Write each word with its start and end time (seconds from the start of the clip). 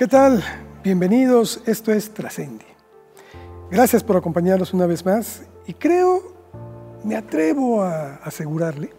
¿Qué 0.00 0.08
tal? 0.08 0.42
Bienvenidos, 0.82 1.60
esto 1.66 1.92
es 1.92 2.14
Trascendi. 2.14 2.64
Gracias 3.70 4.02
por 4.02 4.16
acompañarnos 4.16 4.72
una 4.72 4.86
vez 4.86 5.04
más 5.04 5.42
y 5.66 5.74
creo, 5.74 6.22
me 7.04 7.16
atrevo 7.16 7.82
a 7.82 8.14
asegurarle 8.14 8.94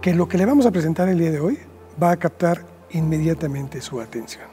que 0.00 0.14
lo 0.14 0.28
que 0.28 0.38
le 0.38 0.46
vamos 0.46 0.64
a 0.64 0.70
presentar 0.70 1.08
el 1.08 1.18
día 1.18 1.32
de 1.32 1.40
hoy 1.40 1.58
va 2.00 2.12
a 2.12 2.16
captar 2.16 2.64
inmediatamente 2.90 3.80
su 3.80 4.00
atención. 4.00 4.46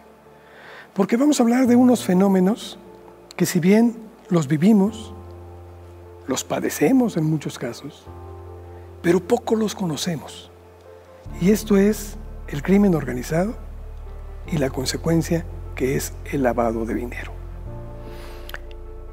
Porque 0.95 1.17
vamos 1.17 1.39
a 1.39 1.43
hablar 1.43 1.67
de 1.67 1.75
unos 1.75 2.03
fenómenos 2.03 2.79
que 3.35 3.45
si 3.45 3.59
bien 3.59 3.95
los 4.29 4.47
vivimos, 4.47 5.13
los 6.25 6.43
padecemos 6.43 7.15
en 7.15 7.25
muchos 7.25 7.59
casos, 7.59 8.07
pero 9.03 9.19
poco 9.19 9.55
los 9.55 9.75
conocemos. 9.75 10.49
Y 11.39 11.51
esto 11.51 11.77
es 11.77 12.17
el 12.47 12.63
crimen 12.63 12.95
organizado 12.95 13.53
y 14.51 14.57
la 14.57 14.69
consecuencia 14.69 15.45
que 15.75 15.95
es 15.95 16.13
el 16.31 16.43
lavado 16.43 16.85
de 16.85 16.93
dinero. 16.93 17.31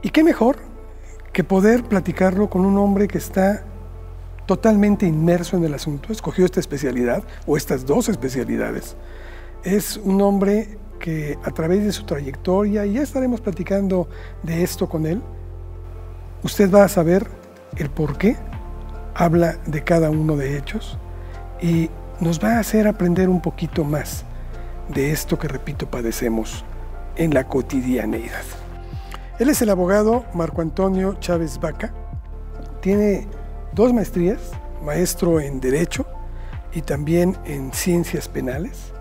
¿Y 0.02 0.10
qué 0.10 0.22
mejor 0.22 0.56
que 1.32 1.44
poder 1.44 1.84
platicarlo 1.84 2.50
con 2.50 2.64
un 2.64 2.76
hombre 2.78 3.06
que 3.06 3.18
está 3.18 3.64
totalmente 4.50 5.06
inmerso 5.06 5.56
en 5.56 5.64
el 5.64 5.74
asunto, 5.74 6.12
escogió 6.12 6.44
esta 6.44 6.58
especialidad 6.58 7.22
o 7.46 7.56
estas 7.56 7.86
dos 7.86 8.08
especialidades. 8.08 8.96
Es 9.62 9.96
un 9.96 10.20
hombre 10.22 10.76
que 10.98 11.38
a 11.44 11.52
través 11.52 11.84
de 11.84 11.92
su 11.92 12.04
trayectoria, 12.04 12.84
y 12.84 12.94
ya 12.94 13.02
estaremos 13.02 13.40
platicando 13.40 14.08
de 14.42 14.64
esto 14.64 14.88
con 14.88 15.06
él, 15.06 15.22
usted 16.42 16.68
va 16.68 16.82
a 16.82 16.88
saber 16.88 17.28
el 17.76 17.90
por 17.90 18.18
qué 18.18 18.36
habla 19.14 19.56
de 19.66 19.84
cada 19.84 20.10
uno 20.10 20.36
de 20.36 20.56
ellos 20.56 20.98
y 21.62 21.88
nos 22.18 22.42
va 22.42 22.56
a 22.56 22.58
hacer 22.58 22.88
aprender 22.88 23.28
un 23.28 23.40
poquito 23.40 23.84
más 23.84 24.24
de 24.92 25.12
esto 25.12 25.38
que, 25.38 25.48
repito, 25.48 25.90
padecemos 25.90 26.64
en 27.16 27.34
la 27.34 27.46
cotidianeidad. 27.46 28.44
Él 29.38 29.48
es 29.48 29.62
el 29.62 29.70
abogado 29.70 30.24
Marco 30.34 30.60
Antonio 30.60 31.14
Chávez 31.20 31.58
Vaca. 31.58 31.92
Tiene 32.80 33.26
dos 33.72 33.92
maestrías, 33.92 34.52
maestro 34.84 35.40
en 35.40 35.60
Derecho 35.60 36.06
y 36.72 36.82
también 36.82 37.36
en 37.44 37.72
Ciencias 37.72 38.28
Penales, 38.28 38.92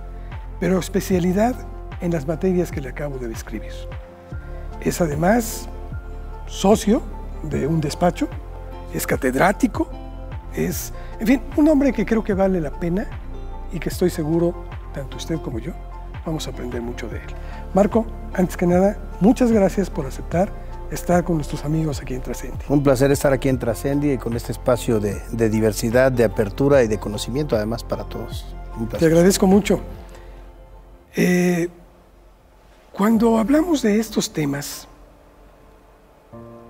pero 0.60 0.80
especialidad 0.80 1.56
en 2.02 2.12
las 2.12 2.28
materias 2.28 2.72
que 2.72 2.82
le 2.82 2.90
acabo 2.90 3.18
de 3.18 3.28
describir. 3.28 3.72
Es 4.82 5.02
además 5.02 5.68
socio 6.48 7.02
de 7.44 7.68
un 7.68 7.82
despacho, 7.82 8.28
es 8.94 9.06
catedrático, 9.06 9.90
es, 10.56 10.94
en 11.20 11.28
fin, 11.28 11.42
un 11.58 11.68
hombre 11.68 11.94
que 11.94 12.06
creo 12.06 12.24
que 12.24 12.34
vale 12.34 12.60
la 12.60 12.72
pena 12.72 13.08
y 13.72 13.80
que 13.80 13.90
estoy 13.90 14.10
seguro, 14.10 14.66
tanto 14.94 15.18
usted 15.18 15.40
como 15.40 15.60
yo, 15.60 15.72
vamos 16.26 16.48
a 16.48 16.52
aprender 16.52 16.82
mucho 16.82 17.08
de 17.08 17.18
él. 17.18 17.28
Marco, 17.74 18.06
antes 18.34 18.58
que 18.58 18.66
nada, 18.66 18.98
muchas 19.20 19.52
gracias 19.52 19.90
por 19.90 20.06
aceptar 20.06 20.50
estar 20.92 21.24
con 21.24 21.36
nuestros 21.36 21.64
amigos 21.66 22.02
aquí 22.02 22.16
en 22.16 22.22
Trascendi. 22.22 22.66
Un 22.68 22.84
placer 22.84 23.12
estar 23.12 23.32
aquí 23.32 23.50
en 23.50 23.60
Trascendi 23.60 24.14
y 24.14 24.18
con 24.18 24.36
este 24.36 24.52
espacio 24.52 25.00
de, 25.00 25.50
diversidad, 25.50 26.12
de 26.12 26.24
apertura 26.24 26.84
y 26.84 26.88
de 26.88 26.98
conocimiento 26.98 27.56
además 27.56 27.84
para 27.84 28.04
todos. 28.06 28.56
Te 28.98 29.06
agradezco 29.06 29.46
mucho. 29.46 29.80
Eh, 31.16 31.70
cuando 32.92 33.38
hablamos 33.38 33.82
de 33.82 34.00
estos 34.00 34.32
temas, 34.32 34.88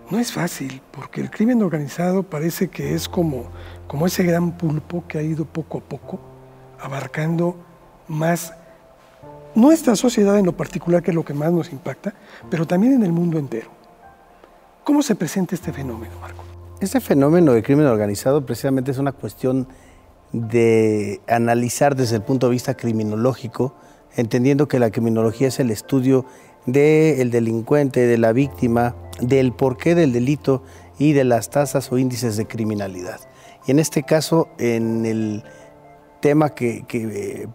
no 0.09 0.20
es 0.20 0.31
fácil, 0.31 0.81
porque 0.92 1.22
el 1.22 1.30
crimen 1.30 1.62
organizado 1.62 2.23
parece 2.23 2.67
que 2.70 2.94
es 2.95 3.08
como, 3.08 3.45
como 3.88 4.08
ese 4.08 4.23
gran 4.23 4.58
pulpo 4.58 5.03
que 5.08 5.19
ha 5.19 5.22
ido 5.22 5.46
poco 5.46 5.78
a 5.78 5.81
poco 5.81 6.19
abarcando 6.80 7.56
más 8.09 8.53
nuestra 9.56 9.96
sociedad 9.96 10.38
en 10.38 10.46
lo 10.46 10.53
particular, 10.53 11.02
que 11.02 11.12
es 11.12 11.16
lo 11.16 11.24
que 11.24 11.34
más 11.34 11.52
nos 11.52 11.72
impacta, 11.72 12.14
pero 12.50 12.68
también 12.68 12.94
en 12.94 13.03
el 13.03 13.12
mundo 13.12 13.40
entero. 13.40 13.70
¿Cómo 14.84 15.02
se 15.02 15.16
presenta 15.16 15.56
este 15.56 15.72
fenómeno, 15.72 16.14
Marco? 16.19 16.44
Este 16.81 17.00
fenómeno 17.00 17.53
de 17.53 17.64
crimen 17.64 17.86
organizado 17.86 18.46
precisamente 18.46 18.92
es 18.92 18.98
una 18.98 19.12
cuestión 19.12 19.68
de 20.31 21.22
analizar 21.28 21.96
desde 21.96 22.18
el 22.18 22.22
punto 22.22 22.48
de 22.48 22.53
vista 22.53 22.75
criminológico, 22.75 23.74
entendiendo 24.16 24.68
que 24.68 24.80
la 24.80 24.92
criminología 24.92 25.48
es 25.48 25.59
el 25.59 25.72
estudio 25.72 26.25
del 26.66 27.31
delincuente, 27.31 28.06
de 28.06 28.18
la 28.18 28.31
víctima, 28.31 28.96
del 29.19 29.53
porqué 29.53 29.96
del 29.96 30.14
delito 30.14 30.64
y 30.98 31.14
de 31.14 31.24
las 31.24 31.50
tasas 31.50 31.92
o 31.92 31.98
índices 31.98 32.38
de 32.38 32.48
criminalidad. 32.48 33.19
Y 33.66 33.72
en 33.72 33.80
este 33.80 34.03
caso, 34.03 34.50
en 34.58 35.06
el 35.06 35.44
tema 36.19 36.50
que, 36.50 36.84
que, 36.88 37.47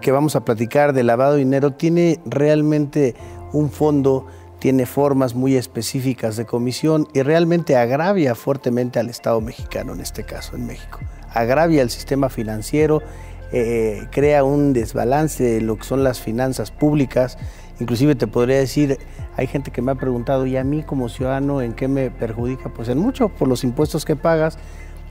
que 0.00 0.12
vamos 0.12 0.36
a 0.36 0.44
platicar 0.44 0.92
de 0.92 1.02
lavado 1.02 1.34
de 1.34 1.40
dinero, 1.40 1.72
tiene 1.72 2.20
realmente 2.26 3.14
un 3.52 3.70
fondo 3.70 4.26
tiene 4.58 4.86
formas 4.86 5.34
muy 5.34 5.56
específicas 5.56 6.36
de 6.36 6.46
comisión 6.46 7.06
y 7.14 7.22
realmente 7.22 7.76
agravia 7.76 8.34
fuertemente 8.34 8.98
al 8.98 9.08
Estado 9.08 9.40
mexicano, 9.40 9.92
en 9.92 10.00
este 10.00 10.24
caso, 10.24 10.56
en 10.56 10.66
México. 10.66 11.00
Agravia 11.32 11.82
el 11.82 11.90
sistema 11.90 12.30
financiero, 12.30 13.02
eh, 13.52 14.06
crea 14.10 14.44
un 14.44 14.72
desbalance 14.72 15.44
de 15.44 15.60
lo 15.60 15.76
que 15.76 15.84
son 15.84 16.02
las 16.02 16.20
finanzas 16.20 16.70
públicas. 16.70 17.38
Inclusive 17.78 18.14
te 18.14 18.26
podría 18.26 18.58
decir, 18.58 18.98
hay 19.36 19.46
gente 19.46 19.70
que 19.70 19.82
me 19.82 19.92
ha 19.92 19.96
preguntado, 19.96 20.46
¿y 20.46 20.56
a 20.56 20.64
mí 20.64 20.82
como 20.82 21.10
ciudadano 21.10 21.60
en 21.60 21.74
qué 21.74 21.86
me 21.86 22.10
perjudica? 22.10 22.70
Pues 22.70 22.88
en 22.88 22.98
mucho, 22.98 23.28
por 23.28 23.48
los 23.48 23.62
impuestos 23.62 24.06
que 24.06 24.16
pagas, 24.16 24.58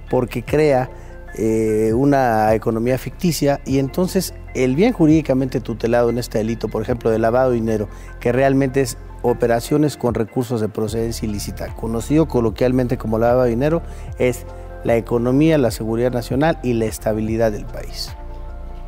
porque 0.09 0.43
crea 0.43 0.89
eh, 1.37 1.91
una 1.93 2.53
economía 2.53 2.97
ficticia 2.97 3.59
y 3.65 3.79
entonces 3.79 4.33
el 4.53 4.75
bien 4.75 4.93
jurídicamente 4.93 5.59
tutelado 5.59 6.09
en 6.09 6.17
este 6.17 6.37
delito, 6.37 6.69
por 6.69 6.81
ejemplo, 6.81 7.09
de 7.09 7.19
lavado 7.19 7.49
de 7.49 7.55
dinero, 7.55 7.89
que 8.21 8.31
realmente 8.31 8.79
es 8.79 8.97
operaciones 9.21 9.97
con 9.97 10.13
recursos 10.13 10.61
de 10.61 10.69
procedencia 10.69 11.27
ilícita, 11.27 11.75
conocido 11.75 12.27
coloquialmente 12.27 12.97
como 12.97 13.19
lavado 13.19 13.43
de 13.43 13.49
dinero, 13.49 13.81
es 14.17 14.45
la 14.85 14.95
economía, 14.95 15.57
la 15.57 15.71
seguridad 15.71 16.13
nacional 16.13 16.57
y 16.63 16.73
la 16.73 16.85
estabilidad 16.85 17.51
del 17.51 17.65
país. 17.65 18.15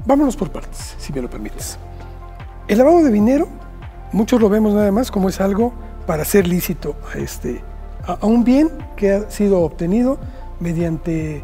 Vámonos 0.06 0.38
por 0.38 0.50
partes, 0.50 0.96
si 1.00 1.12
me 1.12 1.22
lo 1.22 1.29
permites. 1.29 1.78
El 2.69 2.78
lavado 2.78 3.03
de 3.03 3.12
dinero, 3.12 3.50
muchos 4.14 4.40
lo 4.40 4.47
vemos 4.47 4.74
nada 4.74 4.91
más 4.91 5.12
como 5.12 5.28
es 5.28 5.41
algo 5.41 5.74
para 6.06 6.24
ser 6.24 6.47
lícito 6.47 6.96
a, 7.14 7.18
este, 7.18 7.62
a 8.06 8.25
un 8.25 8.46
bien 8.46 8.69
que 8.96 9.12
ha 9.12 9.29
sido 9.29 9.59
obtenido 9.62 10.18
mediante 10.62 11.44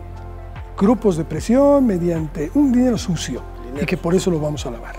grupos 0.78 1.17
de 1.17 1.25
presión, 1.25 1.85
mediante 1.85 2.51
un 2.56 2.72
dinero 2.72 2.97
sucio 2.97 3.41
y 3.81 3.85
que 3.85 3.97
por 3.97 4.16
eso 4.16 4.31
lo 4.31 4.39
vamos 4.39 4.66
a 4.66 4.72
lavar. 4.72 4.95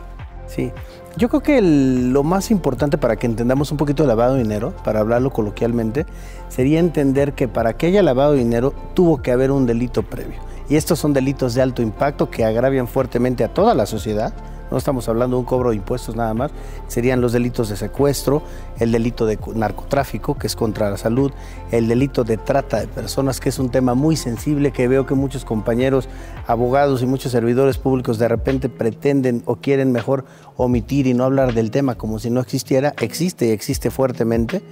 Sí, 0.47 0.71
yo 1.17 1.29
creo 1.29 1.43
que 1.43 1.61
lo 1.61 2.23
más 2.23 2.51
importante 2.51 2.99
para 2.99 3.17
que 3.17 3.27
entendamos 3.27 3.71
un 3.71 3.77
poquito 3.77 4.03
de 4.03 4.09
lavado 4.09 4.35
de 4.35 4.43
dinero, 4.43 4.75
para 4.85 5.01
hablarlo 5.01 5.33
coloquialmente, 5.33 6.07
sería 6.49 6.81
entender 6.81 7.35
que 7.35 7.49
para 7.49 7.77
que 7.77 7.87
haya 7.87 8.03
lavado 8.03 8.33
de 8.33 8.39
dinero 8.39 8.73
tuvo 8.95 9.23
que 9.23 9.33
haber 9.33 9.51
un 9.51 9.67
delito 9.67 10.03
previo. 10.03 10.41
Y 10.69 10.77
estos 10.77 10.99
son 10.99 11.12
delitos 11.12 11.55
de 11.55 11.62
alto 11.62 11.83
impacto 11.83 12.31
que 12.31 12.45
agravian 12.45 12.89
fuertemente 12.89 13.45
a 13.45 13.53
toda 13.53 13.75
la 13.75 13.87
sociedad, 13.87 14.33
no 14.71 14.79
estamos 14.79 15.09
hablando 15.09 15.37
de 15.37 15.41
un 15.41 15.47
cobro 15.47 15.71
de 15.71 15.77
impuestos 15.77 16.17
nada 16.17 16.35
más, 16.35 16.51
serían 16.89 17.21
los 17.21 17.33
delitos 17.33 17.69
de 17.69 17.77
secuestro, 17.77 18.43
el 18.79 18.93
delito 18.93 19.27
de 19.27 19.39
narcotráfico, 19.55 20.37
que 20.37 20.47
es 20.47 20.57
contra 20.57 20.91
la 20.91 20.97
salud, 20.97 21.33
el 21.71 21.89
delito 21.89 22.25
de 22.25 22.37
trata 22.37 22.81
de 22.81 22.89
personas, 22.89 23.41
que 23.41 23.49
es 23.49 23.59
un 23.59 23.71
tema 23.71 23.95
muy 23.95 24.17
sensible 24.17 24.73
que 24.73 24.89
veo 24.89 25.07
que 25.07 25.15
muchos 25.15 25.45
compañeros, 25.45 26.09
abogados 26.47 27.03
y 27.03 27.07
muchos 27.07 27.33
servidores 27.33 27.79
públicos 27.79 28.19
de 28.19 28.29
repente 28.29 28.69
pretenden 28.69 29.43
o 29.47 29.57
quieren 29.57 29.93
mejor 29.93 30.25
omitir 30.57 31.07
y 31.07 31.15
no 31.15 31.25
hablar 31.25 31.55
del 31.55 31.71
tema 31.71 31.95
como 31.95 32.19
si 32.19 32.31
no 32.31 32.41
existiera, 32.41 32.95
existe 32.99 33.47
y 33.47 33.51
existe 33.51 33.91
fuertemente 33.91 34.63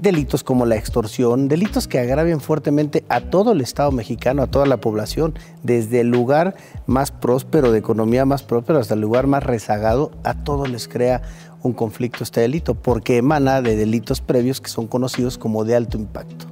delitos 0.00 0.42
como 0.42 0.66
la 0.66 0.76
extorsión, 0.76 1.48
delitos 1.48 1.86
que 1.86 1.98
agravian 1.98 2.40
fuertemente 2.40 3.04
a 3.08 3.20
todo 3.20 3.52
el 3.52 3.60
Estado 3.60 3.92
mexicano, 3.92 4.42
a 4.42 4.46
toda 4.46 4.66
la 4.66 4.78
población, 4.78 5.34
desde 5.62 6.00
el 6.00 6.08
lugar 6.08 6.54
más 6.86 7.10
próspero, 7.10 7.72
de 7.72 7.78
economía 7.78 8.24
más 8.24 8.42
próspera, 8.42 8.80
hasta 8.80 8.94
el 8.94 9.00
lugar 9.00 9.26
más 9.26 9.42
rezagado, 9.42 10.12
a 10.24 10.34
todos 10.34 10.70
les 10.70 10.88
crea 10.88 11.22
un 11.62 11.74
conflicto 11.74 12.24
este 12.24 12.40
delito, 12.40 12.74
porque 12.74 13.18
emana 13.18 13.60
de 13.60 13.76
delitos 13.76 14.20
previos 14.20 14.60
que 14.60 14.70
son 14.70 14.86
conocidos 14.86 15.36
como 15.36 15.64
de 15.64 15.76
alto 15.76 15.98
impacto. 15.98 16.46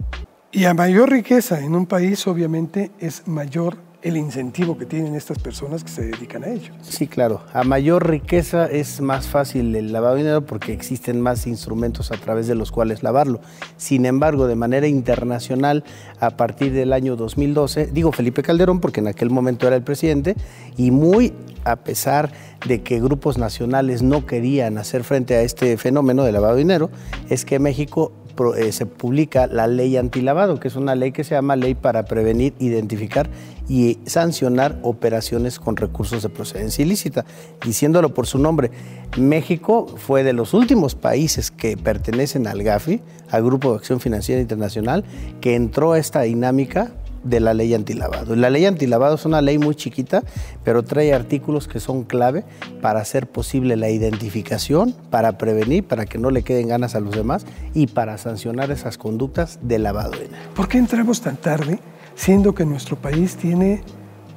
Y 0.53 0.65
a 0.65 0.75
mayor 0.75 1.11
riqueza 1.11 1.61
en 1.61 1.75
un 1.75 1.87
país, 1.87 2.27
obviamente, 2.27 2.91
es 2.99 3.27
mayor 3.27 3.88
el 4.00 4.17
incentivo 4.17 4.79
que 4.79 4.87
tienen 4.87 5.17
estas 5.17 5.39
personas 5.41 5.83
que 5.83 5.91
se 5.91 6.03
dedican 6.03 6.45
a 6.45 6.49
ello. 6.49 6.73
Sí, 6.83 7.09
claro. 7.09 7.41
A 7.53 7.65
mayor 7.65 8.09
riqueza 8.09 8.67
es 8.67 9.00
más 9.00 9.27
fácil 9.27 9.75
el 9.75 9.93
lavado 9.93 10.15
de 10.15 10.21
dinero 10.23 10.47
porque 10.47 10.73
existen 10.73 11.21
más 11.21 11.47
instrumentos 11.49 12.12
a 12.12 12.17
través 12.17 12.47
de 12.47 12.55
los 12.55 12.71
cuales 12.71 13.03
lavarlo. 13.03 13.41
Sin 13.77 14.06
embargo, 14.06 14.47
de 14.47 14.55
manera 14.55 14.87
internacional, 14.87 15.83
a 16.21 16.31
partir 16.31 16.73
del 16.73 16.93
año 16.93 17.17
2012, 17.17 17.89
digo 17.89 18.12
Felipe 18.12 18.43
Calderón 18.43 18.81
porque 18.81 19.00
en 19.00 19.09
aquel 19.09 19.31
momento 19.31 19.67
era 19.67 19.75
el 19.75 19.83
presidente, 19.83 20.37
y 20.77 20.93
muy 20.93 21.33
a 21.65 21.77
pesar 21.77 22.31
de 22.67 22.83
que 22.83 23.00
grupos 23.00 23.37
nacionales 23.37 24.03
no 24.03 24.27
querían 24.27 24.79
hacer 24.79 25.03
frente 25.03 25.35
a 25.35 25.43
este 25.43 25.77
fenómeno 25.77 26.23
de 26.23 26.33
lavado 26.33 26.55
de 26.55 26.61
dinero, 26.61 26.91
es 27.29 27.45
que 27.45 27.59
México 27.59 28.12
eh, 28.56 28.71
se 28.71 28.87
publica 28.87 29.49
la 29.49 29.67
ley 29.67 29.97
antilavado, 29.97 30.61
que 30.61 30.69
es 30.69 30.77
una 30.77 30.95
ley 30.95 31.11
que 31.11 31.25
se 31.25 31.35
llama 31.35 31.56
Ley 31.56 31.75
para 31.75 32.05
Prevenir, 32.05 32.55
Identificar 32.61 33.29
y 33.69 33.99
Sancionar 34.06 34.79
Operaciones 34.82 35.59
con 35.59 35.76
Recursos 35.76 36.23
de 36.23 36.29
Procedencia 36.29 36.85
Ilícita. 36.85 37.25
Diciéndolo 37.65 38.15
por 38.15 38.26
su 38.26 38.38
nombre, 38.38 38.70
México 39.17 39.87
fue 39.97 40.25
de 40.25 40.32
los 40.32 40.55
últimos 40.55 40.94
países 40.94 41.50
que 41.50 41.76
pertenecen 41.76 42.47
al 42.47 42.62
GAFI, 42.62 43.03
al 43.31 43.44
Grupo 43.44 43.73
de 43.73 43.79
Acción 43.79 44.00
Financiera 44.00 44.41
Internacional, 44.41 45.05
que 45.41 45.55
entró 45.55 45.93
a 45.93 45.99
esta 45.99 46.23
dinámica 46.23 46.93
de 47.25 47.41
la 47.41 47.55
ley 47.55 47.75
antilavado. 47.75 48.37
La 48.37 48.50
ley 48.50 48.65
antilavado 48.65 49.17
es 49.17 49.25
una 49.25 49.43
ley 49.43 49.59
muy 49.59 49.75
chiquita, 49.75 50.23
pero 50.64 50.82
trae 50.82 51.12
artículos 51.12 51.69
que 51.69 51.81
son 51.81 52.05
clave 52.05 52.44
para 52.81 53.00
hacer 53.00 53.29
posible 53.29 53.76
la 53.76 53.91
identificación, 53.91 54.94
para 55.11 55.37
prevenir, 55.37 55.85
para 55.85 56.06
que 56.06 56.19
no 56.19 56.31
le 56.31 56.43
queden 56.43 56.69
ganas 56.69 56.94
a 56.94 57.00
los 57.00 57.14
demás 57.14 57.44
y 57.75 57.88
para 57.88 58.19
sancionar 58.19 58.71
esas 58.71 58.99
conductas 58.99 59.59
de 59.62 59.79
lavado 59.79 60.12
de 60.12 60.25
dinero. 60.25 60.43
¿Por 60.55 60.69
qué 60.69 60.79
entramos 60.79 61.21
tan 61.21 61.37
tarde, 61.37 61.81
siendo 62.19 62.53
que 62.53 62.65
nuestro 62.65 62.97
país 62.97 63.37
tiene 63.37 63.81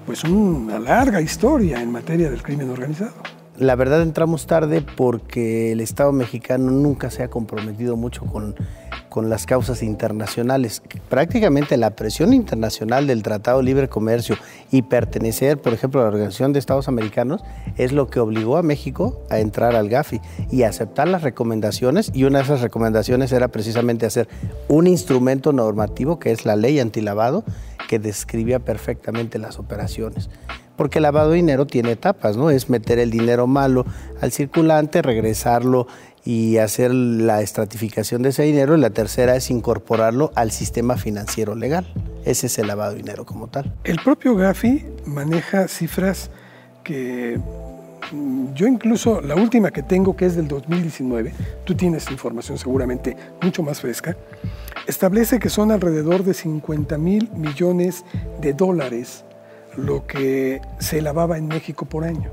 pues 0.06 0.24
una 0.24 0.80
larga 0.80 1.20
historia 1.20 1.82
en 1.82 1.92
materia 1.92 2.30
del 2.30 2.44
crimen 2.44 2.70
organizado? 2.70 3.14
La 3.58 3.76
verdad 3.76 4.04
entramos 4.04 4.46
tarde 4.46 4.82
porque 4.96 5.72
el 5.72 5.82
Estado 5.82 6.12
mexicano 6.12 6.72
nunca 6.72 7.10
se 7.10 7.24
ha 7.24 7.30
comprometido 7.30 7.98
mucho 7.98 8.26
con 8.26 8.56
con 9.12 9.30
las 9.30 9.46
causas 9.46 9.84
internacionales. 9.84 10.82
Prácticamente 11.10 11.76
la 11.76 11.98
presión 11.98 12.32
internacional 12.34 13.08
del 13.08 13.24
Tratado 13.24 13.62
Libre 13.62 13.90
Comercio 13.90 14.38
y 14.72 14.84
pertenecer, 14.84 15.62
por 15.62 15.74
ejemplo, 15.74 16.00
a 16.00 16.04
la 16.04 16.10
Organización 16.12 16.54
de 16.54 16.60
Estados 16.60 16.88
Americanos 16.88 17.44
es 17.76 17.92
lo 17.92 18.08
que 18.08 18.22
obligó 18.22 18.56
a 18.56 18.64
México 18.64 19.22
a 19.30 19.40
entrar 19.40 19.76
al 19.76 19.90
GAFI 19.90 20.22
y 20.50 20.64
aceptar 20.64 21.10
las 21.10 21.24
recomendaciones 21.24 22.10
y 22.14 22.24
una 22.24 22.40
de 22.40 22.46
esas 22.46 22.62
recomendaciones 22.62 23.34
era 23.34 23.50
precisamente 23.50 24.06
hacer 24.06 24.30
un 24.70 24.88
instrumento 24.88 25.52
normativo 25.52 26.18
que 26.18 26.32
es 26.32 26.46
la 26.46 26.56
ley 26.56 26.80
antilavado 26.80 27.44
que 27.92 28.00
describía 28.00 28.60
perfectamente 28.60 29.38
las 29.38 29.60
operaciones 29.60 30.30
porque 30.78 31.00
el 31.00 31.04
lavado 31.04 31.32
de 31.32 31.36
dinero 31.36 31.68
tiene 31.68 31.92
etapas, 31.92 32.38
¿no? 32.38 32.50
Es 32.50 32.70
meter 32.70 32.98
el 32.98 33.12
dinero 33.12 33.46
malo 33.46 33.86
al 34.20 34.32
circulante, 34.32 35.04
regresarlo 35.04 35.86
y 36.26 36.58
hacer 36.58 36.92
la 36.92 37.42
estratificación 37.42 38.24
de 38.24 38.30
ese 38.30 38.44
dinero. 38.44 38.76
Y 38.76 38.80
la 38.80 38.90
tercera 38.90 39.36
es 39.36 39.52
incorporarlo 39.52 40.32
al 40.34 40.50
sistema 40.50 40.98
financiero 40.98 41.54
legal. 41.54 41.86
Ese 42.26 42.48
es 42.48 42.58
el 42.58 42.66
lavado 42.66 42.94
de 42.94 42.98
dinero 42.98 43.26
como 43.26 43.48
tal. 43.48 43.72
El 43.84 44.00
propio 44.00 44.36
Gafi 44.36 44.86
maneja 45.06 45.68
cifras 45.68 46.32
que 46.84 47.38
mm, 48.12 48.54
yo 48.56 48.66
incluso, 48.66 49.22
la 49.22 49.36
última 49.36 49.70
que 49.70 49.84
tengo, 49.84 50.16
que 50.16 50.26
es 50.26 50.36
del 50.36 50.48
2019, 50.48 51.32
tú 51.64 51.76
tienes 51.76 52.10
información 52.10 52.58
seguramente 52.58 53.16
mucho 53.44 53.62
más 53.62 53.82
fresca, 53.82 54.18
establece 54.88 55.40
que 55.40 55.50
son 55.50 55.72
alrededor 55.72 56.24
de 56.24 56.34
50 56.34 56.98
mil 56.98 57.30
millones 57.34 58.06
de 58.42 58.54
dólares 58.54 59.26
lo 59.78 60.06
que 60.06 60.62
se 60.80 61.02
lavaba 61.02 61.38
en 61.38 61.48
México 61.48 61.86
por 61.86 62.04
año. 62.04 62.32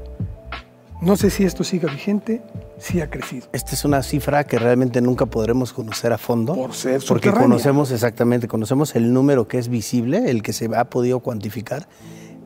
No 1.01 1.17
sé 1.17 1.31
si 1.31 1.45
esto 1.45 1.63
siga 1.63 1.91
vigente, 1.91 2.43
sí 2.79 3.01
ha 3.01 3.09
crecido. 3.09 3.47
Esta 3.53 3.75
es 3.75 3.85
una 3.85 4.03
cifra 4.03 4.43
que 4.45 4.59
realmente 4.59 5.01
nunca 5.01 5.27
podremos 5.27 5.73
conocer 5.73 6.13
a 6.13 6.19
fondo. 6.19 6.55
Por 6.55 6.75
ser 6.75 7.01
Porque 7.07 7.31
conocemos 7.31 7.93
exactamente, 7.93 8.49
conocemos 8.49 8.97
el 8.97 9.13
número 9.13 9.47
que 9.47 9.59
es 9.59 9.69
visible, 9.69 10.29
el 10.29 10.43
que 10.43 10.53
se 10.53 10.69
ha 10.75 10.91
podido 10.91 11.21
cuantificar, 11.21 11.89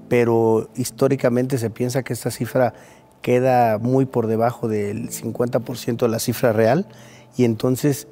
pero 0.09 0.69
históricamente 0.77 1.57
se 1.57 1.71
piensa 1.71 2.03
que 2.03 2.13
esta 2.13 2.31
cifra 2.31 2.75
queda 3.23 3.79
muy 3.79 4.05
por 4.05 4.27
debajo 4.27 4.69
del 4.69 5.09
50% 5.09 5.97
de 5.97 6.09
la 6.09 6.19
cifra 6.19 6.53
real 6.53 6.87
y 7.37 7.45
entonces 7.45 8.07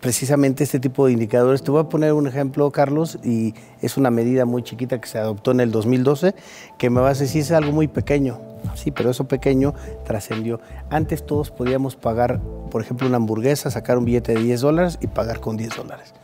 precisamente 0.00 0.64
este 0.64 0.80
tipo 0.80 1.06
de 1.06 1.12
indicadores. 1.12 1.62
Te 1.62 1.70
voy 1.70 1.80
a 1.80 1.88
poner 1.88 2.12
un 2.12 2.26
ejemplo, 2.26 2.70
Carlos, 2.70 3.18
y 3.24 3.54
es 3.80 3.96
una 3.96 4.10
medida 4.10 4.44
muy 4.44 4.62
chiquita 4.62 5.00
que 5.00 5.08
se 5.08 5.18
adoptó 5.18 5.50
en 5.50 5.60
el 5.60 5.70
2012, 5.70 6.34
que 6.78 6.90
me 6.90 7.00
vas 7.00 7.18
a 7.18 7.24
decir 7.24 7.42
es 7.42 7.52
algo 7.52 7.72
muy 7.72 7.88
pequeño. 7.88 8.40
Sí, 8.74 8.90
pero 8.90 9.10
eso 9.10 9.24
pequeño 9.24 9.74
trascendió. 10.04 10.60
Antes 10.90 11.24
todos 11.24 11.50
podíamos 11.50 11.96
pagar, 11.96 12.40
por 12.70 12.82
ejemplo, 12.82 13.06
una 13.06 13.16
hamburguesa, 13.16 13.70
sacar 13.70 13.98
un 13.98 14.04
billete 14.04 14.34
de 14.34 14.42
10 14.42 14.60
dólares 14.60 14.98
y 15.00 15.06
pagar 15.06 15.40
con 15.40 15.56
10 15.56 15.76
dólares. 15.76 16.14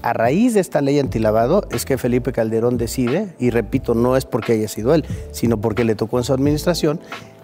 A 0.00 0.12
raíz 0.12 0.54
de 0.54 0.60
esta 0.60 0.80
ley 0.80 1.00
antilavado 1.00 1.66
es 1.70 1.84
que 1.84 1.98
Felipe 1.98 2.32
Calderón 2.32 2.78
decide, 2.78 3.34
y 3.40 3.50
repito, 3.50 3.94
no 3.94 4.16
es 4.16 4.24
porque 4.24 4.52
haya 4.52 4.68
sido 4.68 4.94
él, 4.94 5.04
sino 5.32 5.60
porque 5.60 5.84
le 5.84 5.96
tocó 5.96 6.18
en 6.18 6.24
su 6.24 6.32
administración, 6.32 7.00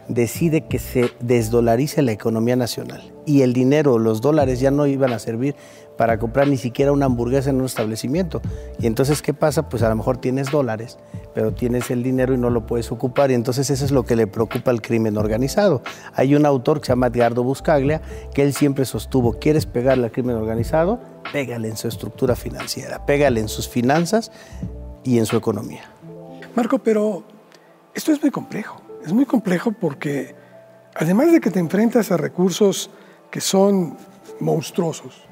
decide 0.08 0.66
que 0.66 0.78
se 0.78 1.10
desdolarice 1.20 2.02
la 2.02 2.12
economía 2.12 2.56
nacional 2.56 3.14
y 3.26 3.42
el 3.42 3.52
dinero, 3.52 3.98
los 3.98 4.20
dólares 4.20 4.60
ya 4.60 4.70
no 4.70 4.86
iban 4.86 5.12
a 5.12 5.18
servir 5.18 5.54
para 5.96 6.18
comprar 6.18 6.48
ni 6.48 6.56
siquiera 6.56 6.92
una 6.92 7.06
hamburguesa 7.06 7.50
en 7.50 7.56
un 7.56 7.66
establecimiento. 7.66 8.42
Y 8.78 8.86
entonces, 8.86 9.22
¿qué 9.22 9.32
pasa? 9.32 9.68
Pues 9.68 9.82
a 9.82 9.88
lo 9.88 9.96
mejor 9.96 10.18
tienes 10.18 10.50
dólares, 10.50 10.98
pero 11.34 11.52
tienes 11.52 11.90
el 11.90 12.02
dinero 12.02 12.34
y 12.34 12.38
no 12.38 12.50
lo 12.50 12.66
puedes 12.66 12.90
ocupar. 12.90 13.30
Y 13.30 13.34
entonces 13.34 13.70
eso 13.70 13.84
es 13.84 13.92
lo 13.92 14.04
que 14.04 14.16
le 14.16 14.26
preocupa 14.26 14.70
al 14.70 14.82
crimen 14.82 15.16
organizado. 15.16 15.82
Hay 16.14 16.34
un 16.34 16.46
autor 16.46 16.80
que 16.80 16.86
se 16.86 16.92
llama 16.92 17.06
Edgardo 17.06 17.44
Buscaglia, 17.44 18.02
que 18.34 18.42
él 18.42 18.52
siempre 18.52 18.84
sostuvo, 18.84 19.34
¿quieres 19.34 19.66
pegarle 19.66 20.06
al 20.06 20.12
crimen 20.12 20.36
organizado? 20.36 20.98
Pégale 21.32 21.68
en 21.68 21.76
su 21.76 21.88
estructura 21.88 22.34
financiera, 22.34 23.06
pégale 23.06 23.40
en 23.40 23.48
sus 23.48 23.68
finanzas 23.68 24.32
y 25.04 25.18
en 25.18 25.26
su 25.26 25.36
economía. 25.36 25.84
Marco, 26.54 26.78
pero 26.78 27.22
esto 27.94 28.12
es 28.12 28.20
muy 28.20 28.30
complejo. 28.30 28.83
Es 29.04 29.12
muy 29.12 29.26
complejo 29.26 29.72
porque 29.72 30.34
además 30.94 31.30
de 31.30 31.40
que 31.40 31.50
te 31.50 31.60
enfrentas 31.60 32.10
a 32.10 32.16
recursos 32.16 32.90
que 33.30 33.40
son 33.40 33.98
monstruosos, 34.40 35.24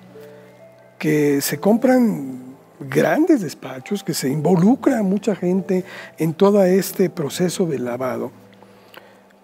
que 0.98 1.40
se 1.40 1.58
compran 1.58 2.54
grandes 2.80 3.40
despachos, 3.40 4.04
que 4.04 4.12
se 4.12 4.28
involucra 4.28 5.02
mucha 5.02 5.34
gente 5.34 5.84
en 6.18 6.34
todo 6.34 6.62
este 6.64 7.08
proceso 7.08 7.64
de 7.64 7.78
lavado, 7.78 8.30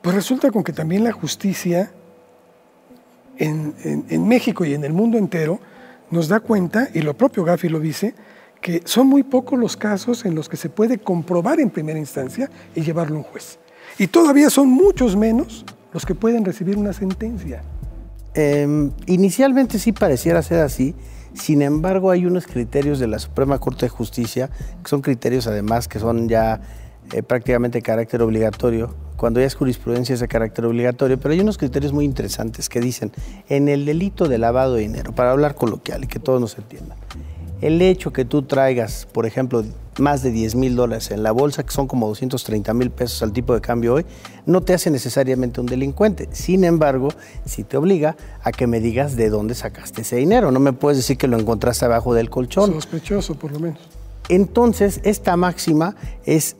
pues 0.02 0.14
resulta 0.14 0.50
con 0.50 0.62
que 0.62 0.72
también 0.72 1.04
la 1.04 1.12
justicia 1.12 1.90
en, 3.38 3.74
en 3.82 4.28
México 4.28 4.64
y 4.64 4.74
en 4.74 4.84
el 4.84 4.92
mundo 4.92 5.16
entero 5.16 5.58
nos 6.10 6.28
da 6.28 6.40
cuenta, 6.40 6.88
y 6.92 7.00
lo 7.00 7.16
propio 7.16 7.44
Gafi 7.44 7.68
lo 7.68 7.80
dice, 7.80 8.14
que 8.60 8.82
son 8.84 9.06
muy 9.06 9.22
pocos 9.22 9.58
los 9.58 9.76
casos 9.76 10.24
en 10.26 10.34
los 10.34 10.48
que 10.48 10.56
se 10.56 10.68
puede 10.68 10.98
comprobar 10.98 11.60
en 11.60 11.70
primera 11.70 11.98
instancia 11.98 12.50
y 12.74 12.82
llevarlo 12.82 13.16
a 13.16 13.18
un 13.18 13.24
juez. 13.24 13.58
Y 13.98 14.06
todavía 14.06 14.48
son 14.48 14.68
muchos 14.68 15.16
menos 15.16 15.64
los 15.92 16.06
que 16.06 16.14
pueden 16.14 16.44
recibir 16.44 16.78
una 16.78 16.92
sentencia. 16.92 17.62
Em, 18.34 18.92
inicialmente 19.06 19.78
sí 19.78 19.92
pareciera 19.92 20.42
ser 20.42 20.60
así, 20.60 20.94
sin 21.34 21.62
embargo 21.62 22.10
hay 22.10 22.24
unos 22.24 22.46
criterios 22.46 23.00
de 23.00 23.08
la 23.08 23.18
Suprema 23.18 23.58
Corte 23.58 23.86
de 23.86 23.90
Justicia, 23.90 24.50
que 24.82 24.88
son 24.88 25.00
criterios 25.00 25.46
además 25.48 25.88
que 25.88 25.98
son 25.98 26.28
ya 26.28 26.60
eh, 27.12 27.22
prácticamente 27.22 27.78
de 27.78 27.82
carácter 27.82 28.22
obligatorio, 28.22 28.94
cuando 29.16 29.40
ya 29.40 29.46
es 29.46 29.56
jurisprudencia 29.56 30.14
es 30.14 30.20
de 30.20 30.28
carácter 30.28 30.66
obligatorio, 30.66 31.18
pero 31.18 31.32
hay 31.34 31.40
unos 31.40 31.58
criterios 31.58 31.92
muy 31.92 32.04
interesantes 32.04 32.68
que 32.68 32.80
dicen, 32.80 33.10
en 33.48 33.68
el 33.68 33.84
delito 33.84 34.28
de 34.28 34.38
lavado 34.38 34.74
de 34.74 34.82
dinero, 34.82 35.12
para 35.12 35.32
hablar 35.32 35.56
coloquial 35.56 36.04
y 36.04 36.06
que 36.06 36.20
todos 36.20 36.40
nos 36.40 36.56
entiendan, 36.56 36.98
el 37.60 37.82
hecho 37.82 38.12
que 38.12 38.24
tú 38.24 38.42
traigas, 38.42 39.06
por 39.12 39.26
ejemplo, 39.26 39.64
más 39.98 40.22
de 40.22 40.30
10 40.30 40.54
mil 40.54 40.76
dólares 40.76 41.10
en 41.10 41.22
la 41.22 41.32
bolsa, 41.32 41.64
que 41.64 41.72
son 41.72 41.86
como 41.86 42.06
230 42.06 42.72
mil 42.74 42.90
pesos 42.90 43.22
al 43.22 43.32
tipo 43.32 43.54
de 43.54 43.60
cambio 43.60 43.94
hoy, 43.94 44.06
no 44.46 44.60
te 44.60 44.74
hace 44.74 44.90
necesariamente 44.90 45.60
un 45.60 45.66
delincuente. 45.66 46.28
Sin 46.32 46.64
embargo, 46.64 47.08
sí 47.44 47.64
te 47.64 47.76
obliga 47.76 48.16
a 48.42 48.52
que 48.52 48.66
me 48.66 48.80
digas 48.80 49.16
de 49.16 49.28
dónde 49.28 49.54
sacaste 49.54 50.02
ese 50.02 50.16
dinero. 50.16 50.50
No 50.52 50.60
me 50.60 50.72
puedes 50.72 50.98
decir 50.98 51.18
que 51.18 51.26
lo 51.26 51.38
encontraste 51.38 51.84
abajo 51.84 52.14
del 52.14 52.30
colchón. 52.30 52.72
Sospechoso, 52.72 53.34
por 53.34 53.52
lo 53.52 53.60
menos. 53.60 53.80
Entonces, 54.28 55.00
esta 55.04 55.36
máxima 55.36 55.96
es 56.26 56.56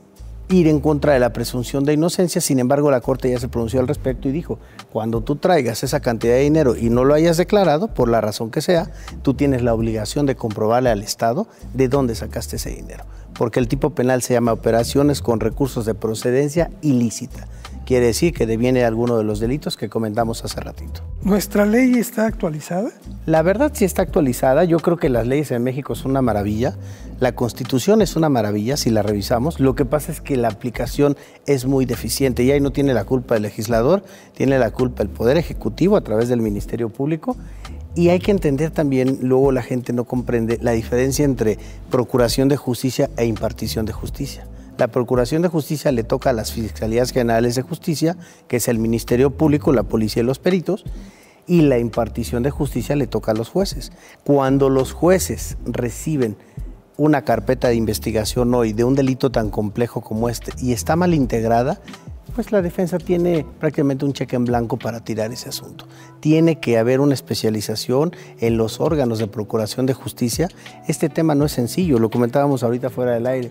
ir 0.50 0.67
en 0.67 0.81
contra 0.81 1.12
de 1.12 1.19
la 1.19 1.33
presunción 1.33 1.85
de 1.85 1.93
inocencia, 1.93 2.40
sin 2.40 2.59
embargo 2.59 2.90
la 2.90 3.00
Corte 3.00 3.31
ya 3.31 3.38
se 3.38 3.49
pronunció 3.49 3.81
al 3.81 3.88
respecto 3.88 4.28
y 4.28 4.33
dijo, 4.33 4.59
cuando 4.90 5.21
tú 5.21 5.37
traigas 5.37 5.83
esa 5.85 6.00
cantidad 6.00 6.35
de 6.35 6.40
dinero 6.40 6.76
y 6.76 6.90
no 6.90 7.05
lo 7.05 7.14
hayas 7.14 7.37
declarado, 7.37 7.88
por 7.88 8.09
la 8.09 8.21
razón 8.21 8.50
que 8.50 8.62
sea, 8.62 8.90
tú 9.23 9.35
tienes 9.35 9.62
la 9.62 9.75
obligación 9.75 10.26
de 10.26 10.37
comprobarle 10.37 10.90
al 10.90 11.02
Estado 11.02 11.47
de 11.75 11.88
dónde 11.88 12.14
sacaste 12.14 12.57
ese 12.57 12.71
dinero, 12.71 13.05
porque 13.38 13.61
el 13.61 13.69
tipo 13.69 13.90
penal 13.90 14.23
se 14.23 14.35
llama 14.35 14.52
operaciones 14.52 15.21
con 15.21 15.40
recursos 15.40 15.85
de 15.85 15.95
procedencia 15.95 16.71
ilícita. 16.81 17.47
Quiere 17.88 18.04
decir 18.04 18.35
que 18.35 18.45
deviene 18.45 18.85
alguno 18.85 19.16
de 19.16 19.25
los 19.25 19.40
delitos 19.40 19.78
que 19.78 19.88
comentamos 19.88 20.45
hace 20.45 20.61
ratito. 20.61 21.00
¿Nuestra 21.23 21.64
ley 21.64 21.95
está 21.95 22.26
actualizada? 22.26 22.90
La 23.25 23.40
verdad 23.40 23.73
sí 23.73 23.87
está 23.87 24.02
actualizada. 24.02 24.64
Yo 24.64 24.78
creo 24.80 24.99
que 24.99 25.09
las 25.09 25.26
leyes 25.26 25.50
en 25.52 25.64
México 25.64 25.95
son 25.95 26.11
una 26.11 26.21
maravilla. 26.21 26.76
La 27.18 27.35
constitución 27.35 28.02
es 28.02 28.14
una 28.14 28.28
maravilla 28.28 28.76
si 28.76 28.90
la 28.90 29.00
revisamos. 29.00 29.59
Lo 29.59 29.75
que 29.75 29.87
pasa 29.87 30.12
es 30.12 30.21
que 30.21 30.37
la 30.37 30.49
aplicación 30.49 31.16
es 31.47 31.64
muy 31.64 31.87
deficiente 31.87 32.42
y 32.42 32.50
ahí 32.50 32.61
no 32.61 32.73
tiene 32.73 32.92
la 32.92 33.07
culpa 33.07 33.37
el 33.37 33.42
legislador, 33.42 34.04
tiene 34.35 34.59
la 34.59 34.71
culpa 34.71 35.02
el 35.02 35.09
Poder 35.09 35.38
Ejecutivo 35.38 35.97
a 35.97 36.02
través 36.02 36.28
del 36.28 36.42
Ministerio 36.42 36.90
Público. 36.90 37.38
Y 37.95 38.11
hay 38.11 38.18
que 38.18 38.33
entender 38.33 38.71
también, 38.71 39.21
luego 39.23 39.50
la 39.50 39.62
gente 39.62 39.95
no 39.95 40.04
comprende 40.04 40.59
la 40.61 40.73
diferencia 40.73 41.25
entre 41.25 41.57
procuración 41.90 42.50
de 42.50 42.59
justicia 42.59 43.09
e 43.16 43.25
impartición 43.25 43.87
de 43.87 43.95
justicia. 43.95 44.47
La 44.78 44.87
Procuración 44.87 45.42
de 45.42 45.49
Justicia 45.49 45.90
le 45.90 46.04
toca 46.04 46.30
a 46.30 46.32
las 46.32 46.52
Fiscalías 46.52 47.11
Generales 47.11 47.56
de 47.56 47.62
Justicia, 47.62 48.16
que 48.47 48.58
es 48.58 48.68
el 48.68 48.78
Ministerio 48.78 49.30
Público, 49.30 49.73
la 49.73 49.82
Policía 49.82 50.23
y 50.23 50.26
los 50.26 50.38
peritos, 50.38 50.85
y 51.49 51.62
la 51.62 51.78
impartición 51.78 52.44
de 52.44 52.50
justicia 52.50 52.94
le 52.94 53.08
toca 53.08 53.32
a 53.32 53.35
los 53.35 53.49
jueces. 53.49 53.90
Cuando 54.23 54.70
los 54.70 54.92
jueces 54.92 55.56
reciben 55.64 56.37
una 56.97 57.23
carpeta 57.23 57.68
de 57.68 57.75
investigación 57.75 58.54
hoy 58.54 58.73
de 58.73 58.85
un 58.85 58.94
delito 58.94 59.32
tan 59.32 59.50
complejo 59.50 60.00
como 60.00 60.28
este 60.28 60.52
y 60.58 60.73
está 60.73 60.94
mal 60.94 61.12
integrada, 61.12 61.80
pues 62.37 62.52
la 62.52 62.62
defensa 62.62 62.99
tiene 62.99 63.44
prácticamente 63.58 64.04
un 64.04 64.12
cheque 64.12 64.37
en 64.37 64.44
blanco 64.44 64.76
para 64.76 65.00
tirar 65.00 65.32
ese 65.32 65.49
asunto. 65.49 65.88
Tiene 66.20 66.61
que 66.61 66.78
haber 66.78 67.00
una 67.00 67.14
especialización 67.14 68.14
en 68.38 68.56
los 68.56 68.78
órganos 68.78 69.18
de 69.18 69.26
procuración 69.26 69.87
de 69.87 69.94
justicia. 69.94 70.49
Este 70.87 71.08
tema 71.08 71.35
no 71.35 71.47
es 71.47 71.52
sencillo, 71.52 71.99
lo 71.99 72.11
comentábamos 72.11 72.62
ahorita 72.62 72.90
fuera 72.90 73.14
del 73.14 73.26
aire. 73.26 73.50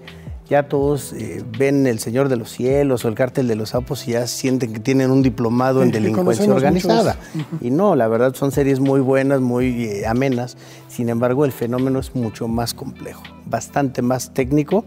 Ya 0.49 0.69
todos 0.69 1.11
eh, 1.13 1.43
ven 1.57 1.87
El 1.87 1.99
Señor 1.99 2.29
de 2.29 2.37
los 2.37 2.51
Cielos 2.51 3.03
o 3.03 3.09
El 3.09 3.15
Cártel 3.15 3.47
de 3.47 3.55
los 3.55 3.69
Sapos 3.69 4.07
y 4.07 4.11
ya 4.11 4.27
sienten 4.27 4.71
que 4.71 4.79
tienen 4.79 5.11
un 5.11 5.21
diplomado 5.21 5.83
en 5.83 5.91
delincuencia 5.91 6.51
organizada. 6.51 7.17
Y 7.59 7.69
no, 7.69 7.95
la 7.95 8.07
verdad 8.07 8.33
son 8.33 8.51
series 8.51 8.79
muy 8.79 9.01
buenas, 9.01 9.41
muy 9.41 9.85
eh, 9.85 10.07
amenas. 10.07 10.57
Sin 10.87 11.09
embargo, 11.09 11.43
el 11.43 11.51
fenómeno 11.51 11.99
es 11.99 12.15
mucho 12.15 12.47
más 12.47 12.73
complejo, 12.73 13.23
bastante 13.45 14.01
más 14.01 14.33
técnico 14.33 14.85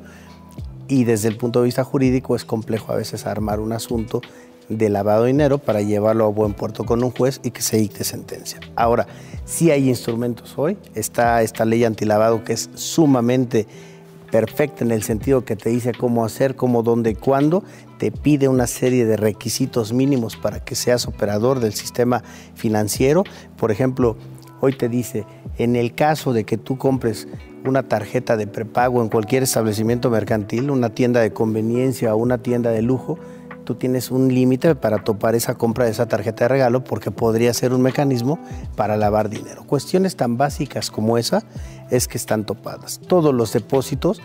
y 0.89 1.05
desde 1.05 1.29
el 1.29 1.37
punto 1.37 1.61
de 1.61 1.67
vista 1.67 1.85
jurídico 1.85 2.35
es 2.35 2.45
complejo 2.45 2.93
a 2.93 2.97
veces 2.97 3.27
armar 3.27 3.61
un 3.61 3.73
asunto 3.73 4.23
de 4.69 4.89
lavado 4.89 5.23
de 5.23 5.29
dinero 5.29 5.59
para 5.59 5.83
llevarlo 5.83 6.25
a 6.25 6.29
buen 6.29 6.55
puerto 6.55 6.85
con 6.85 7.05
un 7.05 7.11
juez 7.11 7.41
y 7.43 7.51
que 7.51 7.61
se 7.61 7.77
dicte 7.77 8.05
sentencia. 8.05 8.61
Ahora, 8.77 9.07
sí 9.45 9.71
hay 9.71 9.89
instrumentos 9.89 10.55
hoy, 10.57 10.79
está 10.95 11.43
esta 11.43 11.65
ley 11.65 11.85
antilavado 11.85 12.45
que 12.45 12.55
es 12.55 12.71
sumamente 12.75 13.67
perfecta 14.31 14.85
en 14.85 14.91
el 14.91 15.03
sentido 15.03 15.45
que 15.45 15.57
te 15.57 15.71
dice 15.71 15.93
cómo 15.93 16.25
hacer, 16.25 16.57
cómo, 16.57 16.83
dónde, 16.83 17.15
cuándo, 17.15 17.65
te 17.99 18.11
pide 18.11 18.49
una 18.49 18.67
serie 18.67 19.05
de 19.05 19.17
requisitos 19.17 19.93
mínimos 19.93 20.37
para 20.37 20.61
que 20.61 20.75
seas 20.75 21.07
operador 21.07 21.61
del 21.61 21.75
sistema 21.75 22.23
financiero. 22.55 23.25
Por 23.57 23.71
ejemplo, 23.71 24.17
hoy 24.61 24.73
te 24.73 24.89
dice, 24.89 25.27
en 25.59 25.77
el 25.77 25.95
caso 25.95 26.33
de 26.33 26.45
que 26.45 26.57
tú 26.57 26.79
compres 26.79 27.29
una 27.67 27.83
tarjeta 27.83 28.37
de 28.37 28.47
prepago 28.47 29.03
en 29.03 29.09
cualquier 29.09 29.43
establecimiento 29.43 30.11
mercantil, 30.11 30.71
una 30.71 30.91
tienda 30.91 31.21
de 31.21 31.33
conveniencia 31.33 32.15
o 32.15 32.19
una 32.19 32.39
tienda 32.39 32.71
de 32.71 32.83
lujo, 32.83 33.19
tú 33.65 33.75
tienes 33.75 34.11
un 34.11 34.35
límite 34.35 34.75
para 34.75 35.05
topar 35.05 35.35
esa 35.35 35.55
compra 35.55 35.85
de 35.85 35.91
esa 35.91 36.09
tarjeta 36.09 36.45
de 36.45 36.49
regalo 36.49 36.83
porque 36.83 37.11
podría 37.11 37.53
ser 37.55 37.73
un 37.73 37.83
mecanismo 37.83 38.39
para 38.77 38.97
lavar 38.97 39.29
dinero. 39.29 39.65
Cuestiones 39.67 40.17
tan 40.17 40.37
básicas 40.37 40.91
como 40.91 41.19
esa 41.19 41.45
es 41.91 42.09
que 42.09 42.19
están 42.19 42.45
topadas. 42.45 43.01
Todos 43.07 43.35
los 43.35 43.53
depósitos 43.53 44.21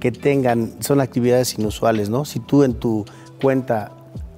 que 0.00 0.12
tengan 0.12 0.74
son 0.80 1.00
actividades 1.00 1.58
inusuales, 1.58 2.08
¿no? 2.08 2.24
Si 2.24 2.40
tú 2.40 2.62
en 2.62 2.74
tu 2.74 3.04
cuenta 3.40 3.92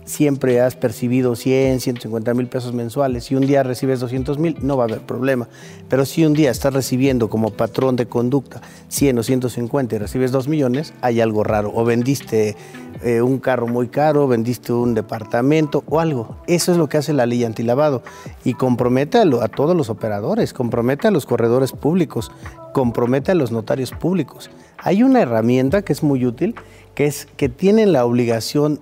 siempre 0.04 0.60
has 0.60 0.76
percibido 0.76 1.36
100, 1.36 1.80
150 1.80 2.34
mil 2.34 2.46
pesos 2.48 2.72
mensuales 2.72 3.30
y 3.30 3.34
un 3.34 3.46
día 3.46 3.62
recibes 3.62 4.00
200 4.00 4.38
mil, 4.38 4.56
no 4.62 4.76
va 4.76 4.84
a 4.84 4.86
haber 4.86 5.00
problema. 5.00 5.48
Pero 5.88 6.04
si 6.04 6.24
un 6.24 6.34
día 6.34 6.50
estás 6.50 6.74
recibiendo 6.74 7.28
como 7.28 7.50
patrón 7.50 7.96
de 7.96 8.06
conducta 8.06 8.60
100 8.88 9.18
o 9.18 9.22
150 9.22 9.94
y 9.94 9.98
recibes 9.98 10.32
2 10.32 10.48
millones, 10.48 10.94
hay 11.00 11.20
algo 11.20 11.44
raro. 11.44 11.72
O 11.74 11.84
vendiste 11.84 12.56
eh, 13.02 13.22
un 13.22 13.38
carro 13.38 13.66
muy 13.66 13.88
caro, 13.88 14.28
vendiste 14.28 14.72
un 14.72 14.94
departamento 14.94 15.84
o 15.86 16.00
algo. 16.00 16.36
Eso 16.46 16.72
es 16.72 16.78
lo 16.78 16.88
que 16.88 16.98
hace 16.98 17.12
la 17.12 17.26
ley 17.26 17.44
antilavado 17.44 18.02
y 18.44 18.54
compromete 18.54 19.18
a, 19.18 19.22
a 19.22 19.48
todos 19.48 19.76
los 19.76 19.88
operadores, 19.88 20.52
compromete 20.52 21.08
a 21.08 21.10
los 21.10 21.24
corredores 21.24 21.72
públicos, 21.72 22.30
compromete 22.72 23.32
a 23.32 23.34
los 23.34 23.52
notarios 23.52 23.92
públicos. 23.92 24.50
Hay 24.78 25.02
una 25.02 25.20
herramienta 25.20 25.82
que 25.82 25.92
es 25.92 26.02
muy 26.02 26.26
útil, 26.26 26.54
que 26.94 27.06
es 27.06 27.26
que 27.36 27.48
tienen 27.48 27.92
la 27.92 28.04
obligación 28.04 28.80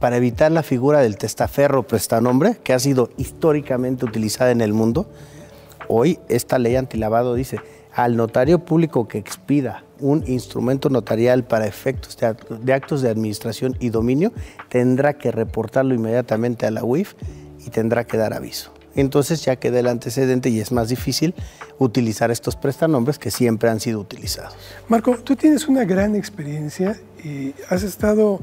para 0.00 0.16
evitar 0.16 0.52
la 0.52 0.62
figura 0.62 1.00
del 1.00 1.16
testaferro 1.16 1.86
prestanombre, 1.86 2.58
que 2.62 2.72
ha 2.72 2.78
sido 2.78 3.10
históricamente 3.16 4.04
utilizada 4.04 4.50
en 4.50 4.60
el 4.60 4.72
mundo, 4.72 5.08
hoy 5.88 6.18
esta 6.28 6.58
ley 6.58 6.76
antilavado 6.76 7.34
dice, 7.34 7.60
al 7.94 8.16
notario 8.16 8.60
público 8.60 9.08
que 9.08 9.18
expida 9.18 9.84
un 10.00 10.22
instrumento 10.28 10.88
notarial 10.88 11.44
para 11.44 11.66
efectos 11.66 12.16
de, 12.16 12.72
actos 12.72 13.02
de 13.02 13.10
administración 13.10 13.76
y 13.80 13.88
dominio, 13.90 14.32
tendrá 14.68 15.14
que 15.14 15.32
reportarlo 15.32 15.94
inmediatamente 15.94 16.66
a 16.66 16.70
la 16.70 16.84
UIF 16.84 17.14
y 17.66 17.70
tendrá 17.70 18.04
que 18.04 18.16
dar 18.16 18.34
aviso. 18.34 18.72
Entonces 18.94 19.44
ya 19.44 19.56
queda 19.56 19.80
el 19.80 19.86
antecedente 19.86 20.48
y 20.48 20.60
es 20.60 20.72
más 20.72 20.88
difícil 20.88 21.34
utilizar 21.78 22.30
estos 22.30 22.56
prestanombres 22.56 23.18
que 23.18 23.30
siempre 23.30 23.70
han 23.70 23.80
sido 23.80 24.00
utilizados. 24.00 24.54
Marco, 24.88 25.16
tú 25.18 25.36
tienes 25.36 25.68
una 25.68 25.84
gran 25.84 26.16
experiencia 26.16 26.98
y 27.22 27.54
has 27.68 27.82
estado 27.82 28.40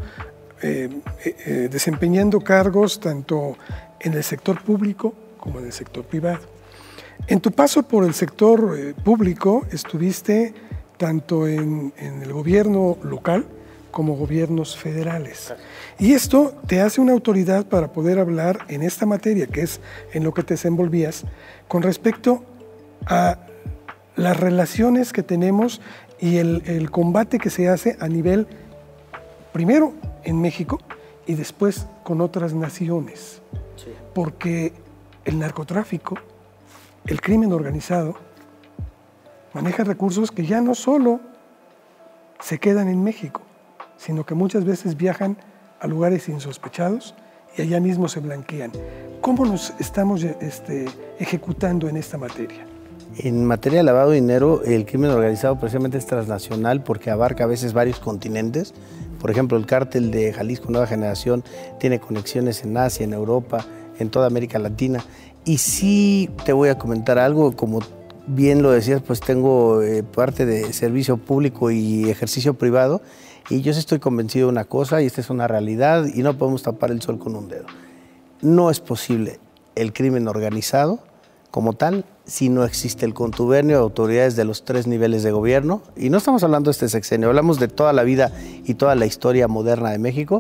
eh, 0.62 0.90
eh, 1.26 1.36
eh, 1.46 1.70
desempeñando 1.70 2.40
cargos 2.40 3.02
tanto 3.02 3.58
en 4.00 4.14
el 4.14 4.24
sector 4.24 4.64
público 4.64 5.14
como 5.38 5.60
en 5.60 5.66
el 5.66 5.74
sector 5.74 6.06
privado. 6.06 6.40
En 7.28 7.42
tu 7.42 7.52
paso 7.52 7.84
por 7.84 8.06
el 8.06 8.14
sector 8.14 8.96
público 9.04 9.66
estuviste 9.72 10.54
tanto 10.98 11.46
en, 11.46 11.94
en, 11.98 12.22
el 12.22 12.32
gobierno 12.32 12.98
local 13.04 13.46
como 13.92 14.16
gobiernos 14.16 14.78
federales. 14.78 15.54
Y 16.00 16.14
esto 16.14 16.56
te 16.68 16.80
hace 16.80 17.02
una 17.02 17.12
autoridad 17.12 17.66
para 17.66 17.92
poder 17.92 18.18
hablar 18.18 18.60
en 18.70 18.82
esta 18.82 19.06
materia, 19.06 19.48
que 19.48 19.62
es 19.62 19.82
en 20.14 20.24
lo 20.24 20.34
que 20.34 20.44
te 20.44 20.54
desenvolvías, 20.54 21.26
con 21.68 21.82
respecto 21.82 22.46
a 23.08 23.40
las 24.16 24.40
relaciones 24.40 25.12
que 25.12 25.22
tenemos 25.22 25.82
y 26.20 26.38
el 26.38 26.90
combate 26.92 27.40
que 27.40 27.50
se 27.50 27.68
hace 27.68 27.98
a 28.00 28.08
nivel, 28.08 28.48
primero, 29.52 29.94
en 30.26 30.42
México 30.42 30.80
y 31.26 31.36
después 31.36 31.88
con 32.04 32.22
otras 32.22 32.54
naciones. 32.54 33.42
Porque 34.14 34.74
el 35.24 35.40
narcotráfico, 35.40 36.18
el 37.06 37.22
crimen 37.22 37.54
organizado, 37.54 38.16
maneja 39.54 39.84
recursos 39.84 40.32
que 40.32 40.46
ya 40.46 40.62
no 40.62 40.76
solo 40.76 41.20
se 42.40 42.60
quedan 42.60 42.88
en 42.88 43.04
México, 43.04 43.42
sino 43.98 44.26
que 44.26 44.36
muchas 44.36 44.66
veces 44.66 44.98
viajan 44.98 45.38
a 45.80 45.88
lugares 45.88 46.28
insospechados 46.30 47.16
y 47.58 47.62
allá 47.62 47.80
mismo 47.80 48.08
se 48.08 48.20
blanquean. 48.20 48.72
¿Cómo 49.22 49.46
nos 49.46 49.74
estamos 49.80 50.24
este, 50.24 50.86
ejecutando 51.20 51.88
en 51.88 51.98
esta 51.98 52.18
materia? 52.18 52.66
En 53.18 53.46
materia 53.46 53.80
de 53.80 53.84
lavado 53.84 54.10
de 54.10 54.16
dinero, 54.16 54.62
el 54.66 54.86
crimen 54.86 55.12
organizado 55.12 55.58
precisamente 55.58 55.98
es 55.98 56.06
transnacional 56.06 56.84
porque 56.84 57.10
abarca 57.10 57.46
a 57.46 57.48
veces 57.48 57.72
varios 57.72 58.00
continentes. 58.00 58.74
Por 59.26 59.32
ejemplo, 59.32 59.58
el 59.58 59.66
cártel 59.66 60.12
de 60.12 60.34
Jalisco 60.34 60.70
Nueva 60.70 60.86
Generación 60.86 61.44
tiene 61.80 62.00
conexiones 62.00 62.64
en 62.64 62.78
Asia, 62.78 63.06
en 63.06 63.12
Europa, 63.12 63.66
en 63.98 64.12
toda 64.12 64.28
América 64.28 64.60
Latina. 64.60 65.04
Y 65.46 65.58
sí 65.58 66.30
te 66.46 66.54
voy 66.54 66.70
a 66.70 66.78
comentar 66.78 67.18
algo, 67.18 67.56
como 67.56 67.80
bien 68.28 68.62
lo 68.62 68.70
decías, 68.70 69.02
pues 69.02 69.22
tengo 69.22 69.82
eh, 69.82 70.04
parte 70.04 70.46
de 70.46 70.72
servicio 70.74 71.18
público 71.18 71.72
y 71.72 72.08
ejercicio 72.08 72.54
privado. 72.54 73.02
Y 73.50 73.62
yo 73.62 73.72
estoy 73.72 73.98
convencido 73.98 74.46
de 74.46 74.52
una 74.52 74.66
cosa, 74.66 75.02
y 75.02 75.08
esta 75.08 75.22
es 75.22 75.32
una 75.32 75.48
realidad, 75.48 76.06
y 76.06 76.22
no 76.22 76.38
podemos 76.38 76.62
tapar 76.62 76.92
el 76.92 77.02
sol 77.02 77.18
con 77.18 77.36
un 77.36 77.48
dedo. 77.48 77.66
No 78.44 78.70
es 78.70 78.80
posible 78.80 79.40
el 79.74 79.92
crimen 79.92 80.28
organizado 80.28 81.00
como 81.50 81.74
tal 81.74 82.06
si 82.26 82.50
no 82.50 82.64
existe 82.64 83.06
el 83.06 83.14
contubernio 83.14 83.78
de 83.78 83.84
autoridades 83.84 84.36
de 84.36 84.46
los 84.46 84.64
tres 84.64 84.88
niveles 84.88 85.24
de 85.24 85.32
gobierno. 85.32 85.82
Y 85.96 86.10
no 86.10 86.18
estamos 86.18 86.44
hablando 86.44 86.70
de 86.70 86.74
este 86.74 86.90
sexenio, 86.90 87.30
hablamos 87.30 87.60
de 87.60 87.68
toda 87.68 87.94
la 87.94 88.04
vida 88.04 88.32
y 88.66 88.76
toda 88.76 88.96
la 88.96 89.06
historia 89.06 89.48
moderna 89.48 89.92
de 89.92 90.00
México, 90.00 90.40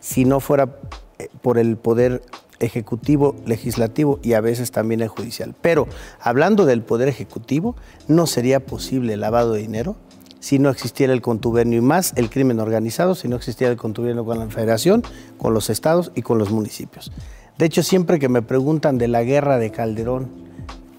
si 0.00 0.24
no 0.24 0.40
fuera 0.40 0.76
eh, 1.18 1.28
por 1.42 1.58
el 1.58 1.76
poder 1.76 2.22
ejecutivo, 2.58 3.36
legislativo 3.44 4.18
y 4.22 4.32
a 4.32 4.40
veces 4.40 4.70
también 4.70 5.00
el 5.02 5.08
judicial. 5.08 5.54
Pero 5.60 5.86
hablando 6.20 6.64
del 6.64 6.82
poder 6.82 7.08
ejecutivo, 7.08 7.76
no 8.08 8.26
sería 8.26 8.60
posible 8.60 9.14
el 9.14 9.20
lavado 9.20 9.52
de 9.52 9.60
dinero 9.60 9.96
si 10.40 10.60
no 10.60 10.70
existiera 10.70 11.12
el 11.12 11.22
contubernio 11.22 11.78
y 11.78 11.82
más 11.82 12.12
el 12.14 12.30
crimen 12.30 12.60
organizado, 12.60 13.16
si 13.16 13.26
no 13.26 13.34
existiera 13.34 13.72
el 13.72 13.78
contubernio 13.78 14.24
con 14.24 14.38
la 14.38 14.46
federación, 14.46 15.02
con 15.38 15.52
los 15.54 15.70
estados 15.70 16.12
y 16.14 16.22
con 16.22 16.38
los 16.38 16.50
municipios. 16.50 17.10
De 17.58 17.66
hecho, 17.66 17.82
siempre 17.82 18.20
que 18.20 18.28
me 18.28 18.42
preguntan 18.42 18.96
de 18.96 19.08
la 19.08 19.24
guerra 19.24 19.58
de 19.58 19.72
Calderón, 19.72 20.28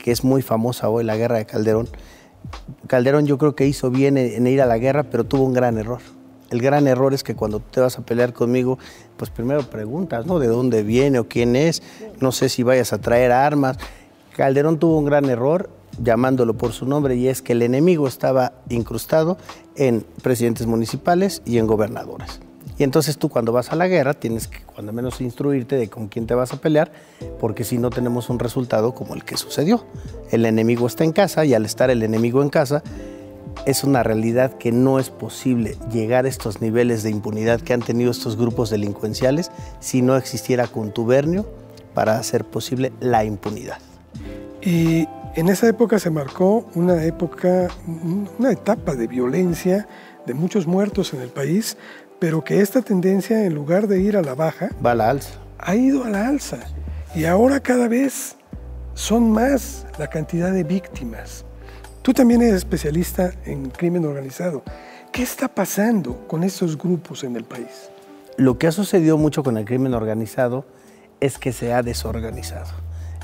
que 0.07 0.13
es 0.13 0.23
muy 0.23 0.41
famosa 0.41 0.87
hoy, 0.87 1.03
la 1.03 1.17
guerra 1.17 1.35
de 1.35 1.45
Calderón. 1.45 1.89
Calderón 2.87 3.25
yo 3.25 3.37
creo 3.37 3.55
que 3.55 3.67
hizo 3.67 3.91
bien 3.91 4.17
en 4.17 4.47
ir 4.47 4.61
a 4.61 4.65
la 4.65 4.77
guerra, 4.77 5.03
pero 5.03 5.25
tuvo 5.25 5.43
un 5.43 5.51
gran 5.51 5.77
error. 5.77 5.99
El 6.49 6.61
gran 6.61 6.87
error 6.87 7.13
es 7.13 7.25
que 7.25 7.35
cuando 7.35 7.59
te 7.59 7.81
vas 7.81 7.97
a 7.99 8.05
pelear 8.05 8.31
conmigo, 8.31 8.79
pues 9.17 9.31
primero 9.31 9.63
preguntas, 9.69 10.25
¿no? 10.25 10.39
¿De 10.39 10.47
dónde 10.47 10.83
viene 10.83 11.19
o 11.19 11.27
quién 11.27 11.57
es? 11.57 11.83
No 12.21 12.31
sé 12.31 12.47
si 12.47 12.63
vayas 12.63 12.93
a 12.93 12.99
traer 12.99 13.33
armas. 13.33 13.79
Calderón 14.31 14.79
tuvo 14.79 14.97
un 14.97 15.03
gran 15.03 15.25
error 15.25 15.69
llamándolo 16.01 16.53
por 16.53 16.71
su 16.71 16.85
nombre 16.85 17.17
y 17.17 17.27
es 17.27 17.41
que 17.41 17.51
el 17.51 17.61
enemigo 17.61 18.07
estaba 18.07 18.53
incrustado 18.69 19.37
en 19.75 20.05
presidentes 20.21 20.67
municipales 20.67 21.41
y 21.43 21.57
en 21.57 21.67
gobernadores. 21.67 22.46
Y 22.77 22.83
entonces 22.83 23.17
tú 23.17 23.29
cuando 23.29 23.51
vas 23.51 23.71
a 23.71 23.75
la 23.75 23.87
guerra 23.87 24.13
tienes 24.13 24.47
que 24.47 24.59
cuando 24.61 24.93
menos 24.93 25.19
instruirte 25.19 25.75
de 25.77 25.89
con 25.89 26.07
quién 26.07 26.27
te 26.27 26.35
vas 26.35 26.53
a 26.53 26.57
pelear, 26.57 26.91
porque 27.39 27.63
si 27.63 27.77
no 27.77 27.89
tenemos 27.89 28.29
un 28.29 28.39
resultado 28.39 28.93
como 28.93 29.15
el 29.15 29.23
que 29.23 29.37
sucedió. 29.37 29.85
El 30.31 30.45
enemigo 30.45 30.85
está 30.85 31.03
en 31.03 31.11
casa 31.11 31.43
y 31.45 31.53
al 31.53 31.65
estar 31.65 31.89
el 31.89 32.03
enemigo 32.03 32.43
en 32.43 32.49
casa, 32.49 32.83
es 33.65 33.83
una 33.83 34.03
realidad 34.03 34.57
que 34.57 34.71
no 34.71 34.99
es 34.99 35.09
posible 35.09 35.75
llegar 35.91 36.25
a 36.25 36.29
estos 36.29 36.61
niveles 36.61 37.03
de 37.03 37.09
impunidad 37.09 37.59
que 37.59 37.73
han 37.73 37.81
tenido 37.81 38.11
estos 38.11 38.37
grupos 38.37 38.69
delincuenciales 38.69 39.51
si 39.79 40.01
no 40.01 40.15
existiera 40.15 40.67
contubernio 40.67 41.45
para 41.93 42.19
hacer 42.19 42.45
posible 42.45 42.93
la 42.99 43.25
impunidad. 43.25 43.79
Y 44.61 45.07
en 45.35 45.49
esa 45.49 45.67
época 45.67 45.99
se 45.99 46.09
marcó 46.09 46.67
una 46.75 47.03
época, 47.03 47.69
una 48.37 48.51
etapa 48.51 48.95
de 48.95 49.07
violencia, 49.07 49.87
de 50.25 50.33
muchos 50.33 50.67
muertos 50.67 51.13
en 51.13 51.21
el 51.21 51.29
país, 51.29 51.77
pero 52.19 52.43
que 52.43 52.61
esta 52.61 52.81
tendencia, 52.81 53.45
en 53.45 53.53
lugar 53.53 53.87
de 53.87 54.01
ir 54.01 54.17
a 54.17 54.21
la 54.21 54.35
baja, 54.35 54.69
va 54.83 54.91
a 54.91 54.95
la 54.95 55.09
alza. 55.09 55.35
Ha 55.59 55.75
ido 55.75 56.03
a 56.03 56.09
la 56.09 56.27
alza. 56.27 56.59
Y 57.15 57.25
ahora 57.25 57.59
cada 57.59 57.87
vez 57.87 58.35
son 58.93 59.31
más 59.31 59.85
la 59.97 60.07
cantidad 60.07 60.51
de 60.51 60.63
víctimas. 60.63 61.45
Tú 62.01 62.13
también 62.13 62.41
eres 62.41 62.55
especialista 62.55 63.33
en 63.45 63.69
crimen 63.69 64.05
organizado. 64.05 64.63
¿Qué 65.11 65.23
está 65.23 65.47
pasando 65.47 66.27
con 66.27 66.43
estos 66.43 66.77
grupos 66.77 67.23
en 67.23 67.35
el 67.35 67.43
país? 67.43 67.89
Lo 68.37 68.57
que 68.57 68.67
ha 68.67 68.71
sucedido 68.71 69.17
mucho 69.17 69.43
con 69.43 69.57
el 69.57 69.65
crimen 69.65 69.93
organizado 69.93 70.65
es 71.19 71.37
que 71.37 71.51
se 71.51 71.73
ha 71.73 71.81
desorganizado. 71.81 72.69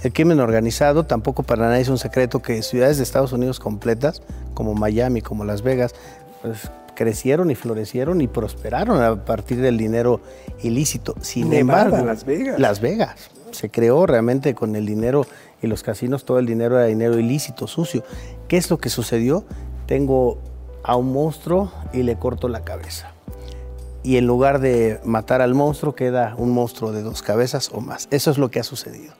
El 0.04 0.12
crimen 0.12 0.40
organizado 0.40 1.06
tampoco 1.06 1.44
para 1.44 1.68
nadie 1.68 1.82
es 1.82 1.90
un 1.90 1.98
secreto 1.98 2.42
que 2.42 2.62
ciudades 2.62 2.98
de 2.98 3.04
Estados 3.04 3.32
Unidos 3.32 3.60
completas, 3.60 4.22
como 4.54 4.74
Miami, 4.74 5.22
como 5.22 5.46
Las 5.46 5.62
Vegas, 5.62 5.94
pues 6.42 6.70
crecieron 6.96 7.52
y 7.52 7.56
florecieron 7.56 8.22
y 8.22 8.28
prosperaron 8.28 9.02
a 9.02 9.26
partir 9.26 9.62
del 9.62 9.78
dinero 9.78 10.22
ilícito. 10.62 11.16
Sin 11.22 11.54
embargo, 11.54 11.98
Las 12.06 12.26
Vegas. 12.26 12.60
Las 12.60 12.82
Vegas. 12.82 13.32
Se 13.52 13.70
creó 13.70 14.06
realmente 14.06 14.56
con 14.56 14.76
el 14.76 14.86
dinero 14.86 15.26
y 15.62 15.68
los 15.68 15.84
casinos, 15.84 16.26
todo 16.26 16.40
el 16.40 16.46
dinero 16.46 16.78
era 16.78 16.88
dinero 16.88 17.18
ilícito, 17.18 17.68
sucio. 17.68 18.04
¿Qué 18.48 18.58
es 18.58 18.70
lo 18.70 18.78
que 18.78 18.90
sucedió? 18.90 19.46
Tengo 19.86 20.40
a 20.84 20.96
un 20.96 21.14
monstruo 21.14 21.72
y 21.94 22.04
le 22.04 22.18
corto 22.18 22.50
la 22.50 22.64
cabeza. 22.64 23.14
Y 24.04 24.18
en 24.18 24.28
lugar 24.28 24.60
de 24.60 25.00
matar 25.06 25.42
al 25.42 25.54
monstruo, 25.54 25.96
queda 25.96 26.36
un 26.38 26.52
monstruo 26.52 26.92
de 26.92 27.02
dos 27.02 27.22
cabezas 27.22 27.70
o 27.72 27.80
más. 27.80 28.10
Eso 28.12 28.32
es 28.32 28.38
lo 28.38 28.52
que 28.52 28.60
ha 28.60 28.64
sucedido. 28.64 29.14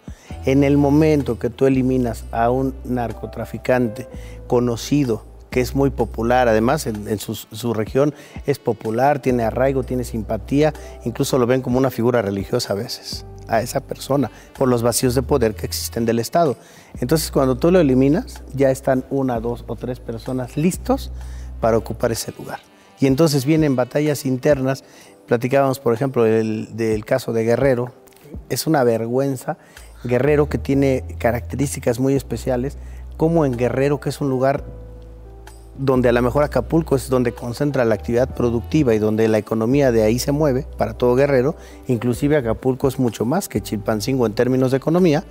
En 0.46 0.66
el 0.66 0.78
momento 0.78 1.40
que 1.40 1.50
tú 1.50 1.66
eliminas 1.66 2.26
a 2.34 2.52
un 2.52 2.76
narcotraficante 2.84 4.10
conocido, 4.48 5.24
que 5.54 5.62
es 5.62 5.76
muy 5.76 5.92
popular, 5.92 6.48
además 6.48 6.88
en, 6.88 7.20
su, 7.20 7.74
región 7.76 8.16
es 8.48 8.58
popular, 8.58 9.20
tiene 9.20 9.44
arraigo, 9.44 9.84
tiene 9.84 10.04
simpatía, 10.04 10.74
incluso 11.06 11.38
lo 11.38 11.46
ven 11.46 11.62
como 11.62 11.78
una 11.78 11.92
figura 11.92 12.24
religiosa 12.24 12.74
a 12.74 12.76
veces 12.76 13.28
a 13.48 13.62
esa 13.62 13.82
persona 13.82 14.32
por 14.58 14.68
los 14.68 14.82
vacíos 14.82 15.14
de 15.14 15.22
poder 15.22 15.54
que 15.54 15.68
existen 15.68 16.06
del 16.06 16.18
Estado. 16.18 16.58
Entonces 17.00 17.30
cuando 17.30 17.56
tú 17.56 17.70
lo 17.70 17.80
eliminas, 17.80 18.42
ya 18.56 18.72
están 18.72 19.06
una, 19.12 19.40
dos 19.40 19.64
o 19.68 19.76
tres 19.76 20.00
personas 20.00 20.58
listos 20.58 21.12
para 21.62 21.78
ocupar 21.78 22.12
ese 22.12 22.34
lugar. 22.36 22.60
Y 23.00 23.06
entonces 23.06 23.46
vienen 23.46 23.76
batallas 23.76 24.26
internas. 24.26 24.84
Platicábamos, 25.28 25.80
por 25.80 25.94
ejemplo, 25.94 26.24
del 26.24 27.04
caso 27.06 27.32
de 27.32 27.44
Guerrero. 27.44 27.94
Es 28.50 28.66
una 28.66 28.84
vergüenza. 28.84 29.58
Guerrero 30.04 30.50
que 30.50 30.58
tiene 30.58 31.04
características 31.20 32.00
muy 32.00 32.16
especiales, 32.16 32.78
como 33.18 33.46
en 33.46 33.56
Guerrero, 33.56 34.00
que 34.00 34.10
es 34.10 34.20
un 34.20 34.30
lugar 34.30 34.64
donde 35.78 36.10
a 36.10 36.12
lo 36.12 36.22
mejor 36.22 36.44
Acapulco 36.44 36.96
es 36.96 37.10
donde 37.10 37.34
concentra 37.34 37.86
la 37.86 37.96
actividad 37.96 38.34
productiva 38.36 38.94
y 38.94 39.00
donde 39.00 39.28
la 39.28 39.38
economía 39.38 39.92
de 39.92 40.04
ahí 40.04 40.20
se 40.20 40.32
mueve 40.32 40.68
para 40.78 40.94
todo 40.94 41.16
Guerrero, 41.16 41.56
inclusive 41.88 42.38
Acapulco 42.38 42.88
es 42.88 43.00
mucho 43.00 43.26
más 43.26 43.50
que 43.50 43.62
Chilpancingo 43.62 44.26
en 44.26 44.34
términos 44.34 44.72
de 44.72 44.78
economía. 44.78 45.24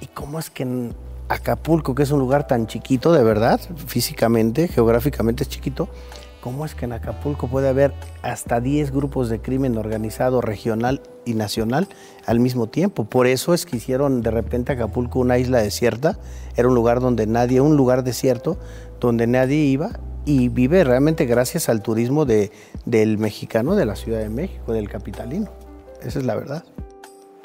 ¿Y 0.00 0.06
cómo 0.06 0.38
es 0.38 0.50
que 0.50 0.92
Acapulco, 1.28 1.94
que 1.94 2.04
es 2.04 2.10
un 2.12 2.20
lugar 2.20 2.46
tan 2.46 2.66
chiquito 2.66 3.12
de 3.12 3.24
verdad, 3.24 3.60
físicamente, 3.86 4.68
geográficamente 4.68 5.42
es 5.42 5.48
chiquito, 5.48 5.88
¿cómo 6.46 6.64
es 6.64 6.76
que 6.76 6.84
en 6.84 6.92
Acapulco 6.92 7.48
puede 7.48 7.68
haber 7.68 7.92
hasta 8.22 8.60
10 8.60 8.92
grupos 8.92 9.28
de 9.28 9.40
crimen 9.40 9.76
organizado 9.76 10.40
regional 10.40 11.02
y 11.24 11.34
nacional 11.34 11.88
al 12.24 12.38
mismo 12.38 12.68
tiempo? 12.68 13.04
Por 13.04 13.26
eso 13.26 13.52
es 13.52 13.66
que 13.66 13.78
hicieron 13.78 14.22
de 14.22 14.30
repente 14.30 14.70
Acapulco 14.70 15.18
una 15.18 15.38
isla 15.38 15.58
desierta, 15.58 16.20
era 16.54 16.68
un 16.68 16.76
lugar 16.76 17.00
donde 17.00 17.26
nadie, 17.26 17.60
un 17.60 17.76
lugar 17.76 18.04
desierto, 18.04 18.58
donde 19.00 19.26
nadie 19.26 19.56
iba 19.56 19.98
y 20.24 20.48
vive 20.48 20.84
realmente 20.84 21.24
gracias 21.24 21.68
al 21.68 21.82
turismo 21.82 22.26
de, 22.26 22.52
del 22.84 23.18
mexicano 23.18 23.74
de 23.74 23.84
la 23.84 23.96
Ciudad 23.96 24.20
de 24.20 24.28
México, 24.28 24.72
del 24.72 24.88
capitalino. 24.88 25.50
Esa 26.00 26.20
es 26.20 26.24
la 26.24 26.36
verdad. 26.36 26.62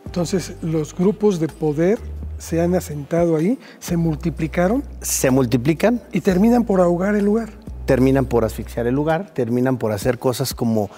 Entonces, 0.06 0.54
los 0.62 0.94
grupos 0.94 1.40
de 1.40 1.48
poder 1.48 1.98
se 2.38 2.62
han 2.62 2.76
asentado 2.76 3.36
ahí, 3.36 3.58
se 3.80 3.98
multiplicaron. 3.98 4.84
Se 5.02 5.32
multiplican. 5.32 6.04
Y 6.12 6.22
terminan 6.22 6.66
por 6.66 6.82
ahogar 6.82 7.16
el 7.16 7.26
lugar. 7.26 7.61
Terminan 7.92 8.24
por 8.24 8.46
asfixiar 8.46 8.88
el 8.88 8.96
lugar, 8.96 9.32
terminan 9.34 9.76
por 9.76 9.92
hacer 9.92 10.18
cosas 10.18 10.54
como 10.54 10.90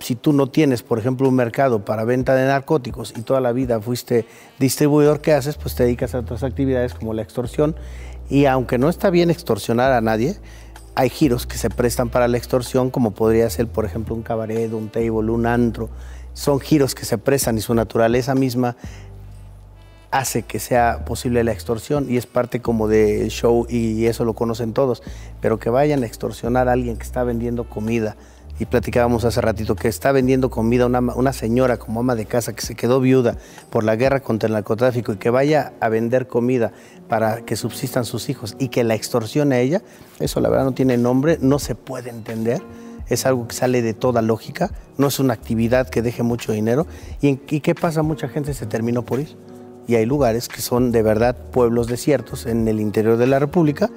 si 0.00 0.16
tú 0.16 0.32
no 0.32 0.48
tienes, 0.48 0.82
por 0.82 0.98
ejemplo, 0.98 1.28
un 1.28 1.36
mercado 1.36 1.84
para 1.84 2.02
venta 2.02 2.34
de 2.34 2.44
narcóticos 2.48 3.14
y 3.16 3.22
toda 3.22 3.40
la 3.40 3.52
vida 3.52 3.80
fuiste 3.80 4.26
distribuidor, 4.58 5.20
¿qué 5.20 5.34
haces? 5.34 5.56
Pues 5.56 5.76
te 5.76 5.84
dedicas 5.84 6.16
a 6.16 6.18
otras 6.18 6.42
actividades 6.42 6.94
como 6.94 7.14
la 7.14 7.22
extorsión. 7.22 7.76
Y 8.28 8.46
aunque 8.46 8.76
no 8.76 8.88
está 8.88 9.10
bien 9.10 9.30
extorsionar 9.30 9.92
a 9.92 10.00
nadie, 10.00 10.34
hay 10.96 11.10
giros 11.10 11.46
que 11.46 11.58
se 11.58 11.70
prestan 11.70 12.08
para 12.08 12.26
la 12.26 12.38
extorsión, 12.38 12.90
como 12.90 13.12
podría 13.12 13.48
ser, 13.48 13.68
por 13.68 13.84
ejemplo, 13.84 14.16
un 14.16 14.22
cabaret, 14.22 14.72
un 14.72 14.88
table, 14.88 15.30
un 15.30 15.46
antro. 15.46 15.90
Son 16.34 16.58
giros 16.58 16.96
que 16.96 17.04
se 17.04 17.18
prestan 17.18 17.56
y 17.56 17.60
su 17.60 17.72
naturaleza 17.72 18.34
misma 18.34 18.74
hace 20.18 20.42
que 20.42 20.58
sea 20.58 21.04
posible 21.04 21.44
la 21.44 21.52
extorsión 21.52 22.06
y 22.08 22.16
es 22.16 22.26
parte 22.26 22.60
como 22.60 22.88
del 22.88 23.28
show 23.28 23.66
y 23.68 24.06
eso 24.06 24.24
lo 24.24 24.34
conocen 24.34 24.72
todos, 24.72 25.02
pero 25.40 25.58
que 25.58 25.70
vayan 25.70 26.02
a 26.02 26.06
extorsionar 26.06 26.68
a 26.68 26.72
alguien 26.72 26.96
que 26.96 27.04
está 27.04 27.22
vendiendo 27.24 27.68
comida 27.68 28.16
y 28.58 28.64
platicábamos 28.64 29.26
hace 29.26 29.42
ratito 29.42 29.76
que 29.76 29.88
está 29.88 30.12
vendiendo 30.12 30.48
comida 30.48 30.86
una, 30.86 31.00
una 31.00 31.34
señora 31.34 31.76
como 31.76 32.00
ama 32.00 32.14
de 32.14 32.24
casa 32.24 32.54
que 32.54 32.62
se 32.62 32.74
quedó 32.74 33.00
viuda 33.00 33.36
por 33.68 33.84
la 33.84 33.96
guerra 33.96 34.20
contra 34.20 34.46
el 34.46 34.54
narcotráfico 34.54 35.12
y 35.12 35.16
que 35.16 35.28
vaya 35.28 35.74
a 35.80 35.90
vender 35.90 36.26
comida 36.26 36.72
para 37.08 37.42
que 37.42 37.56
subsistan 37.56 38.06
sus 38.06 38.30
hijos 38.30 38.56
y 38.58 38.68
que 38.68 38.84
la 38.84 38.94
extorsione 38.94 39.56
a 39.56 39.60
ella, 39.60 39.82
eso 40.18 40.40
la 40.40 40.48
verdad 40.48 40.64
no 40.64 40.72
tiene 40.72 40.96
nombre, 40.96 41.38
no 41.40 41.58
se 41.58 41.74
puede 41.74 42.10
entender 42.10 42.62
es 43.08 43.24
algo 43.24 43.46
que 43.46 43.54
sale 43.54 43.82
de 43.82 43.94
toda 43.94 44.20
lógica, 44.20 44.72
no 44.98 45.06
es 45.06 45.20
una 45.20 45.32
actividad 45.32 45.88
que 45.88 46.02
deje 46.02 46.24
mucho 46.24 46.50
dinero. 46.50 46.88
¿Y, 47.20 47.38
¿Y, 47.48 47.60
qué 47.60 47.72
pasa? 47.72 48.02
Mucha 48.02 48.26
gente 48.26 48.52
se 48.52 48.66
terminó 48.66 49.04
por 49.04 49.20
ir 49.20 49.36
y 49.86 49.94
hay 49.94 50.06
lugares 50.06 50.48
que 50.48 50.62
son 50.62 50.92
de 50.92 51.02
verdad 51.02 51.36
pueblos 51.52 51.86
desiertos 51.86 52.46
en 52.46 52.66
el 52.68 52.80
interior 52.80 53.16
de 53.16 53.26
la 53.26 53.38
República, 53.38 53.90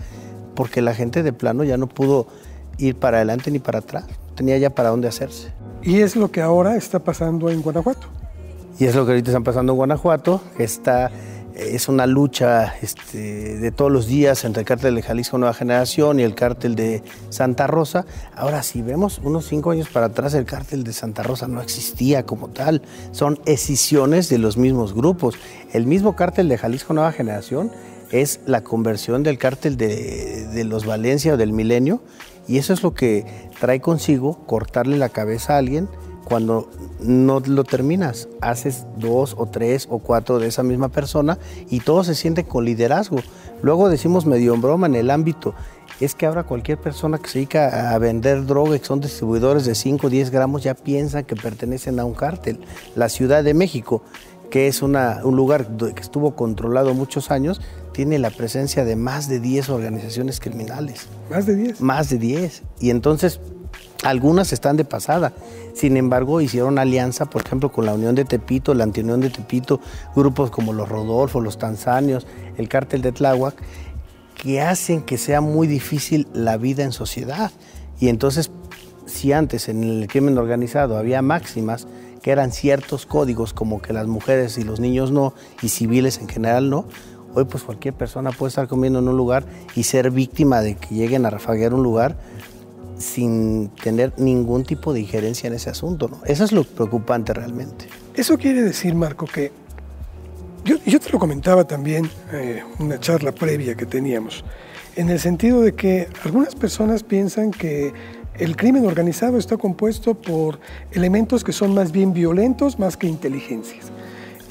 porque 0.55 0.81
la 0.81 0.93
gente 0.93 1.23
de 1.23 1.33
plano 1.33 1.63
ya 1.63 1.77
no 1.77 1.87
pudo 1.87 2.27
ir 2.77 2.95
para 2.95 3.17
adelante 3.17 3.51
ni 3.51 3.59
para 3.59 3.79
atrás, 3.79 4.05
tenía 4.35 4.57
ya 4.57 4.69
para 4.69 4.89
dónde 4.89 5.07
hacerse. 5.07 5.51
Y 5.81 5.99
es 6.01 6.15
lo 6.15 6.31
que 6.31 6.41
ahora 6.41 6.75
está 6.75 6.99
pasando 6.99 7.49
en 7.49 7.61
Guanajuato. 7.61 8.07
Y 8.77 8.85
es 8.85 8.95
lo 8.95 9.05
que 9.05 9.11
ahorita 9.11 9.31
está 9.31 9.41
pasando 9.41 9.73
en 9.73 9.77
Guanajuato, 9.77 10.41
está 10.57 11.11
es 11.59 11.89
una 11.89 12.07
lucha 12.07 12.75
este, 12.81 13.57
de 13.57 13.71
todos 13.71 13.91
los 13.91 14.07
días 14.07 14.45
entre 14.45 14.61
el 14.61 14.65
cártel 14.65 14.95
de 14.95 15.01
Jalisco 15.01 15.37
Nueva 15.37 15.53
Generación 15.53 16.19
y 16.19 16.23
el 16.23 16.35
cártel 16.35 16.75
de 16.75 17.03
Santa 17.29 17.67
Rosa. 17.67 18.05
Ahora, 18.35 18.63
si 18.63 18.81
vemos 18.81 19.19
unos 19.23 19.45
cinco 19.45 19.71
años 19.71 19.89
para 19.89 20.07
atrás, 20.07 20.33
el 20.33 20.45
cártel 20.45 20.83
de 20.83 20.93
Santa 20.93 21.23
Rosa 21.23 21.47
no 21.47 21.61
existía 21.61 22.25
como 22.25 22.49
tal. 22.49 22.81
Son 23.11 23.39
escisiones 23.45 24.29
de 24.29 24.37
los 24.37 24.57
mismos 24.57 24.93
grupos. 24.93 25.35
El 25.73 25.85
mismo 25.85 26.15
cártel 26.15 26.49
de 26.49 26.57
Jalisco 26.57 26.93
Nueva 26.93 27.11
Generación 27.11 27.71
es 28.11 28.39
la 28.45 28.63
conversión 28.63 29.23
del 29.23 29.37
cártel 29.37 29.77
de, 29.77 30.47
de 30.47 30.63
los 30.63 30.85
Valencia 30.85 31.33
o 31.33 31.37
del 31.37 31.53
Milenio 31.53 32.01
y 32.47 32.57
eso 32.57 32.73
es 32.73 32.81
lo 32.81 32.95
que 32.95 33.25
trae 33.59 33.79
consigo 33.79 34.39
cortarle 34.47 34.97
la 34.97 35.09
cabeza 35.09 35.53
a 35.53 35.57
alguien 35.59 35.87
cuando 36.25 36.69
no 36.99 37.39
lo 37.39 37.63
terminas, 37.63 38.27
haces 38.41 38.85
dos 38.97 39.35
o 39.37 39.45
tres 39.47 39.87
o 39.89 39.99
cuatro 39.99 40.39
de 40.39 40.47
esa 40.47 40.63
misma 40.63 40.89
persona 40.89 41.39
y 41.69 41.79
todo 41.79 42.03
se 42.03 42.15
siente 42.15 42.43
con 42.43 42.65
liderazgo. 42.65 43.17
Luego 43.61 43.89
decimos 43.89 44.25
medio 44.25 44.53
en 44.53 44.61
broma 44.61 44.87
en 44.87 44.95
el 44.95 45.09
ámbito, 45.09 45.53
es 45.99 46.15
que 46.15 46.25
ahora 46.25 46.43
cualquier 46.43 46.77
persona 46.77 47.17
que 47.17 47.29
se 47.29 47.39
dedica 47.39 47.93
a 47.93 47.97
vender 47.97 48.45
droga, 48.45 48.77
que 48.77 48.85
son 48.85 49.01
distribuidores 49.01 49.65
de 49.65 49.75
5 49.75 50.07
o 50.07 50.09
10 50.09 50.29
gramos, 50.29 50.63
ya 50.63 50.73
piensan 50.73 51.25
que 51.25 51.35
pertenecen 51.35 51.99
a 51.99 52.05
un 52.05 52.13
cártel. 52.13 52.59
La 52.95 53.09
Ciudad 53.09 53.43
de 53.43 53.53
México, 53.53 54.01
que 54.49 54.67
es 54.67 54.81
una, 54.81 55.21
un 55.23 55.35
lugar 55.35 55.67
que 55.77 56.01
estuvo 56.01 56.35
controlado 56.35 56.93
muchos 56.93 57.31
años, 57.31 57.59
tiene 57.91 58.17
la 58.17 58.29
presencia 58.29 58.85
de 58.85 58.95
más 58.95 59.27
de 59.27 59.39
10 59.39 59.69
organizaciones 59.69 60.39
criminales. 60.39 61.07
¿Más 61.29 61.45
de 61.45 61.55
10? 61.55 61.81
Más 61.81 62.09
de 62.09 62.17
10. 62.17 62.63
Y 62.79 62.91
entonces 62.91 63.41
algunas 64.03 64.53
están 64.53 64.77
de 64.77 64.85
pasada. 64.85 65.33
Sin 65.73 65.97
embargo, 65.97 66.41
hicieron 66.41 66.79
alianza, 66.79 67.25
por 67.25 67.45
ejemplo, 67.45 67.71
con 67.71 67.85
la 67.85 67.93
Unión 67.93 68.15
de 68.15 68.25
Tepito, 68.25 68.73
la 68.73 68.83
Antiunión 68.83 69.21
de 69.21 69.29
Tepito, 69.29 69.79
grupos 70.15 70.51
como 70.51 70.73
los 70.73 70.87
Rodolfo, 70.87 71.41
los 71.41 71.57
Tanzanios, 71.57 72.25
el 72.57 72.69
Cártel 72.69 73.01
de 73.01 73.11
Tláhuac, 73.11 73.55
que 74.35 74.61
hacen 74.61 75.01
que 75.01 75.17
sea 75.17 75.41
muy 75.41 75.67
difícil 75.67 76.27
la 76.33 76.57
vida 76.57 76.83
en 76.83 76.91
sociedad. 76.91 77.51
Y 77.99 78.07
entonces, 78.07 78.51
si 79.05 79.33
antes 79.33 79.67
en 79.67 79.83
el 79.83 80.07
crimen 80.07 80.37
organizado 80.37 80.97
había 80.97 81.21
máximas, 81.21 81.87
que 82.21 82.31
eran 82.31 82.51
ciertos 82.51 83.05
códigos 83.05 83.53
como 83.53 83.81
que 83.81 83.93
las 83.93 84.07
mujeres 84.07 84.57
y 84.57 84.63
los 84.63 84.79
niños 84.79 85.11
no, 85.11 85.33
y 85.61 85.69
civiles 85.69 86.19
en 86.19 86.27
general 86.27 86.69
no, 86.69 86.85
hoy 87.33 87.45
pues 87.45 87.63
cualquier 87.63 87.93
persona 87.93 88.31
puede 88.31 88.49
estar 88.49 88.67
comiendo 88.67 88.99
en 88.99 89.07
un 89.07 89.17
lugar 89.17 89.45
y 89.75 89.83
ser 89.83 90.11
víctima 90.11 90.61
de 90.61 90.75
que 90.75 90.95
lleguen 90.95 91.25
a 91.25 91.29
rafaguear 91.29 91.73
un 91.73 91.83
lugar 91.83 92.17
sin 92.99 93.69
tener 93.69 94.13
ningún 94.17 94.63
tipo 94.63 94.93
de 94.93 94.99
injerencia 94.99 95.47
en 95.47 95.53
ese 95.53 95.69
asunto. 95.69 96.09
Eso 96.25 96.43
es 96.43 96.51
lo 96.51 96.63
preocupante 96.63 97.33
realmente. 97.33 97.87
Eso 98.13 98.37
quiere 98.37 98.61
decir, 98.61 98.93
Marco, 98.93 99.25
que 99.25 99.51
Yo, 100.65 100.75
yo 100.85 100.99
te 100.99 101.09
lo 101.09 101.19
comentaba 101.19 101.65
también, 101.65 102.09
eh, 102.33 102.61
una 102.79 102.99
charla 102.99 103.31
previa 103.31 103.75
que 103.75 103.85
teníamos, 103.85 104.43
en 104.97 105.09
el 105.09 105.19
sentido 105.19 105.61
de 105.61 105.73
que 105.73 106.09
algunas 106.25 106.53
personas 106.53 107.01
piensan 107.01 107.51
que 107.51 107.93
el 108.37 108.57
crimen 108.57 108.85
organizado 108.85 109.37
está 109.37 109.55
compuesto 109.55 110.15
por 110.15 110.59
elementos 110.91 111.43
que 111.45 111.53
son 111.53 111.73
más 111.73 111.93
bien 111.93 112.13
violentos 112.13 112.77
más 112.77 112.97
que 112.97 113.07
inteligencias. 113.07 113.85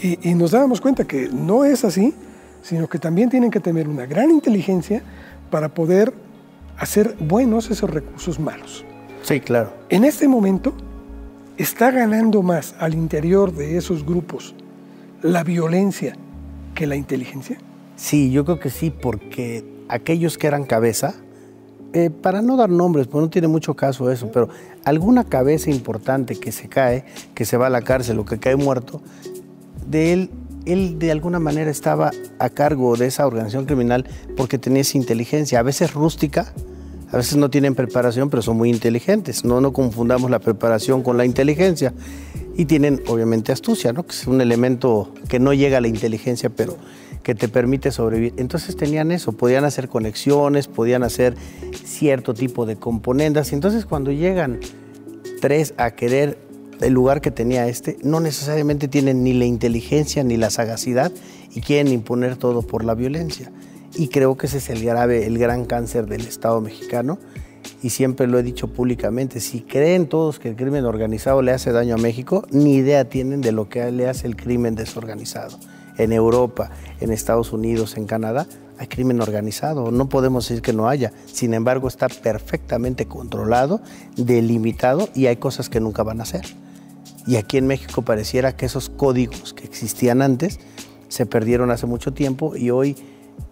Y, 0.03 0.31
y, 0.31 0.35
nos 0.35 0.53
dábamos 0.53 0.81
cuenta 0.81 1.05
que 1.05 1.29
no 1.29 1.65
es 1.65 1.85
así, 1.85 2.15
sino 2.63 2.89
que 2.89 2.99
también 2.99 3.29
tienen 3.29 3.51
que 3.51 3.61
tener 3.61 3.89
una 3.89 4.07
gran 4.07 4.31
inteligencia 4.31 5.03
para 5.51 5.69
poder 5.69 6.15
hacer 6.79 7.17
buenos 7.19 7.71
esos 7.71 7.91
recursos 7.91 8.39
malos. 8.39 8.85
Sí, 9.23 9.41
claro. 9.41 9.73
En 9.89 10.05
este 10.05 10.29
momento 10.29 10.73
está 11.57 11.91
ganando 11.91 12.43
más 12.43 12.75
al 12.79 12.95
interior 12.95 13.53
de 13.53 13.77
esos 13.77 14.07
grupos 14.07 14.55
la 15.23 15.43
violencia 15.45 16.17
que 16.75 16.87
la 16.87 16.97
inteligencia. 16.97 17.59
Sí, 17.97 18.31
yo 18.31 18.45
creo 18.45 18.61
que 18.61 18.71
sí, 18.71 18.91
porque 18.91 19.65
aquellos 19.89 20.39
que 20.39 20.47
eran 20.47 20.65
cabeza, 20.65 21.15
eh, 21.93 22.11
para 22.11 22.43
no 22.43 22.57
dar 22.57 22.71
nombres, 22.71 23.09
pues 23.09 23.21
no 23.21 23.29
tiene 23.29 23.49
mucho 23.49 23.75
caso 23.75 24.11
eso, 24.13 24.31
pero 24.31 24.49
alguna 24.85 25.25
cabeza 25.25 25.71
importante 25.71 26.37
que 26.37 26.53
se 26.53 26.69
cae, 26.69 27.05
que 27.35 27.45
se 27.45 27.57
va 27.57 27.67
a 27.67 27.71
la 27.71 27.83
cárcel 27.83 28.19
o 28.21 28.25
que 28.25 28.39
cae 28.39 28.57
muerto, 28.57 29.03
de 29.87 30.13
él, 30.13 30.31
él 30.67 30.99
de 30.99 31.11
alguna 31.11 31.41
manera 31.41 31.71
estaba 31.71 32.13
a 32.39 32.51
cargo 32.51 32.97
de 32.97 33.07
esa 33.07 33.27
organización 33.27 33.65
criminal 33.65 34.07
porque 34.37 34.59
tenía 34.59 34.83
esa 34.83 34.99
inteligencia, 34.99 35.59
a 35.59 35.63
veces 35.63 35.93
rústica, 35.93 36.53
a 37.11 37.17
veces 37.17 37.37
no 37.37 37.49
tienen 37.49 37.75
preparación, 37.75 38.29
pero 38.29 38.43
son 38.43 38.57
muy 38.57 38.69
inteligentes. 38.69 39.45
No, 39.45 39.61
no 39.61 39.73
confundamos 39.73 40.31
la 40.31 40.41
preparación 40.41 41.03
con 41.03 41.17
la 41.17 41.25
inteligencia. 41.25 41.95
Y 42.57 42.67
tienen, 42.67 43.03
obviamente, 43.07 43.53
astucia, 43.53 43.93
¿no? 43.93 44.05
que 44.05 44.13
es 44.13 44.27
un 44.27 44.41
elemento 44.41 45.15
que 45.29 45.39
no 45.39 45.55
llega 45.55 45.79
a 45.79 45.81
la 45.81 45.89
inteligencia, 45.89 46.51
pero 46.51 46.77
que 47.23 47.35
te 47.35 47.49
permite 47.49 47.93
sobrevivir. 47.93 48.35
Entonces 48.37 48.77
tenían 48.77 49.11
eso, 49.11 49.33
podían 49.33 49.65
hacer 49.65 49.89
conexiones, 49.89 50.67
podían 50.67 51.03
hacer 51.03 51.35
cierto 51.85 52.35
tipo 52.35 52.67
de 52.67 52.77
componendas. 52.77 53.53
Entonces 53.53 53.87
cuando 53.87 54.13
llegan 54.13 54.61
tres 55.41 55.75
a 55.77 55.93
querer 55.93 56.39
el 56.81 56.93
lugar 56.93 57.21
que 57.21 57.31
tenía 57.31 57.67
este, 57.69 57.97
no 58.03 58.21
necesariamente 58.21 58.87
tienen 58.87 59.25
ni 59.25 59.33
la 59.33 59.45
inteligencia 59.45 60.23
ni 60.25 60.37
la 60.37 60.51
sagacidad 60.51 61.13
y 61.55 61.61
quieren 61.61 61.93
imponer 61.93 62.37
todo 62.37 62.63
por 62.63 62.85
la 62.85 62.95
violencia 62.95 63.51
y 63.99 64.09
creo 64.09 64.37
que 64.37 64.47
ese 64.47 64.59
es 64.59 64.71
el 64.71 64.85
grave, 64.85 65.27
el 65.27 65.39
gran 65.39 65.65
cáncer 65.65 66.07
del 66.07 66.23
Estado 66.23 66.61
mexicano 66.61 67.19
y 67.83 67.91
siempre 67.91 68.29
lo 68.29 68.39
he 68.39 68.45
dicho 68.45 68.69
públicamente, 68.69 69.41
si 69.41 69.61
creen 69.61 70.09
todos 70.09 70.39
que 70.39 70.51
el 70.51 70.57
crimen 70.57 70.85
organizado 70.85 71.43
le 71.43 71.51
hace 71.51 71.73
daño 71.73 71.97
a 71.97 71.99
México, 71.99 72.47
ni 72.51 72.77
idea 72.77 73.09
tienen 73.09 73.41
de 73.41 73.51
lo 73.51 73.69
que 73.69 73.91
le 73.91 74.09
hace 74.09 74.29
el 74.29 74.37
crimen 74.37 74.77
desorganizado. 74.77 75.59
En 75.97 76.13
Europa, 76.13 76.71
en 77.01 77.13
Estados 77.13 77.53
Unidos, 77.53 77.97
en 77.97 78.07
Canadá, 78.07 78.47
hay 78.79 78.87
crimen 78.87 79.21
organizado, 79.21 79.91
no 79.91 80.09
podemos 80.09 80.49
decir 80.49 80.63
que 80.63 80.73
no 80.73 80.89
haya, 80.89 81.13
sin 81.27 81.53
embargo 81.53 81.89
está 81.89 82.09
perfectamente 82.09 83.07
controlado, 83.07 83.81
delimitado 84.17 85.09
y 85.13 85.27
hay 85.27 85.37
cosas 85.37 85.69
que 85.69 85.81
nunca 85.81 86.05
van 86.05 86.21
a 86.21 86.23
hacer. 86.23 86.45
Y 87.27 87.35
aquí 87.35 87.59
en 87.59 87.67
México 87.67 88.03
pareciera 88.03 88.55
que 88.55 88.67
esos 88.67 88.89
códigos 88.89 89.55
que 89.55 89.65
existían 89.65 90.23
antes 90.23 90.61
se 91.09 91.27
perdieron 91.27 91.73
hace 91.73 91.87
mucho 91.87 92.13
tiempo 92.13 92.55
y 92.55 92.71
hoy 92.71 92.97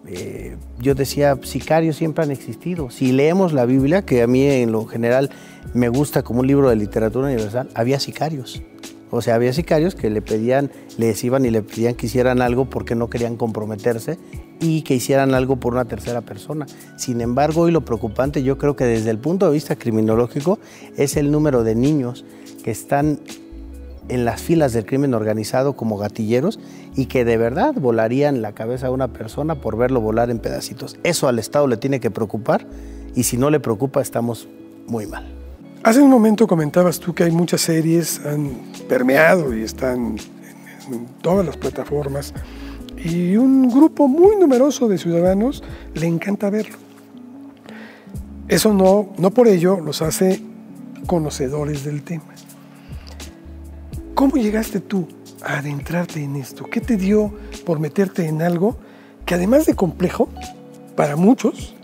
eh, 0.07 0.55
yo 0.79 0.95
decía, 0.95 1.37
sicarios 1.43 1.97
siempre 1.97 2.23
han 2.23 2.31
existido. 2.31 2.89
Si 2.89 3.11
leemos 3.11 3.53
la 3.53 3.65
Biblia, 3.65 4.03
que 4.03 4.21
a 4.21 4.27
mí 4.27 4.45
en 4.45 4.71
lo 4.71 4.85
general 4.85 5.29
me 5.73 5.89
gusta 5.89 6.23
como 6.23 6.39
un 6.41 6.47
libro 6.47 6.69
de 6.69 6.75
literatura 6.75 7.27
universal, 7.27 7.69
había 7.73 7.99
sicarios. 7.99 8.61
O 9.09 9.21
sea, 9.21 9.35
había 9.35 9.53
sicarios 9.53 9.95
que 9.95 10.09
le 10.09 10.21
pedían, 10.21 10.69
les 10.97 11.23
iban 11.23 11.45
y 11.45 11.49
le 11.49 11.61
pedían 11.61 11.95
que 11.95 12.07
hicieran 12.07 12.41
algo 12.41 12.69
porque 12.69 12.95
no 12.95 13.09
querían 13.09 13.37
comprometerse 13.37 14.17
y 14.59 14.81
que 14.81 14.95
hicieran 14.95 15.33
algo 15.33 15.57
por 15.57 15.73
una 15.73 15.85
tercera 15.85 16.21
persona. 16.21 16.65
Sin 16.97 17.21
embargo, 17.21 17.61
hoy 17.61 17.71
lo 17.71 17.85
preocupante 17.85 18.43
yo 18.43 18.57
creo 18.57 18.75
que 18.75 18.83
desde 18.83 19.09
el 19.09 19.17
punto 19.17 19.45
de 19.45 19.53
vista 19.53 19.75
criminológico 19.77 20.59
es 20.97 21.15
el 21.15 21.31
número 21.31 21.63
de 21.63 21.75
niños 21.75 22.25
que 22.63 22.71
están 22.71 23.19
en 24.09 24.25
las 24.25 24.41
filas 24.41 24.73
del 24.73 24.85
crimen 24.85 25.13
organizado 25.13 25.73
como 25.73 25.97
gatilleros 25.97 26.59
y 26.97 27.05
que 27.05 27.23
de 27.23 27.37
verdad 27.37 27.75
volarían 27.75 28.41
la 28.41 28.53
cabeza 28.53 28.87
a 28.87 28.91
una 28.91 29.13
persona 29.13 29.61
por 29.61 29.77
verlo 29.77 30.01
volar 30.01 30.31
en 30.31 30.39
pedacitos. 30.39 30.97
Eso 31.03 31.27
al 31.27 31.37
Estado 31.37 31.67
le 31.67 31.77
tiene 31.77 31.99
que 31.99 32.09
preocupar 32.09 32.65
y 33.13 33.23
si 33.23 33.37
no 33.37 33.51
le 33.51 33.59
preocupa 33.59 34.01
estamos 34.01 34.49
muy 34.87 35.05
mal. 35.05 35.31
Hace 35.83 36.01
un 36.01 36.09
momento 36.09 36.47
comentabas 36.47 36.99
tú 36.99 37.13
que 37.13 37.23
hay 37.23 37.31
muchas 37.31 37.61
series, 37.61 38.19
han 38.25 38.49
permeado 38.89 39.55
y 39.55 39.61
están 39.61 40.17
en 40.91 41.05
todas 41.21 41.45
las 41.45 41.55
plataformas 41.55 42.33
y 42.97 43.37
un 43.37 43.69
grupo 43.69 44.07
muy 44.07 44.35
numeroso 44.35 44.87
de 44.87 44.97
ciudadanos 44.97 45.63
le 45.93 46.07
encanta 46.07 46.49
verlo. 46.49 46.77
Eso 48.47 48.73
no, 48.73 49.09
no 49.19 49.29
por 49.29 49.47
ello 49.47 49.79
los 49.79 50.01
hace 50.01 50.41
conocedores 51.05 51.85
del 51.85 52.01
tema. 52.01 52.33
¿Cómo 54.15 54.37
llegaste 54.37 54.79
tú 54.79 55.07
adentrarte 55.43 56.23
en 56.23 56.35
esto? 56.35 56.65
¿Qué 56.65 56.81
te 56.81 56.97
dio 56.97 57.33
por 57.65 57.79
meterte 57.79 58.27
en 58.27 58.41
algo 58.41 58.77
que 59.25 59.35
además 59.35 59.65
de 59.65 59.75
complejo, 59.75 60.29
para 60.95 61.15
muchos, 61.15 61.75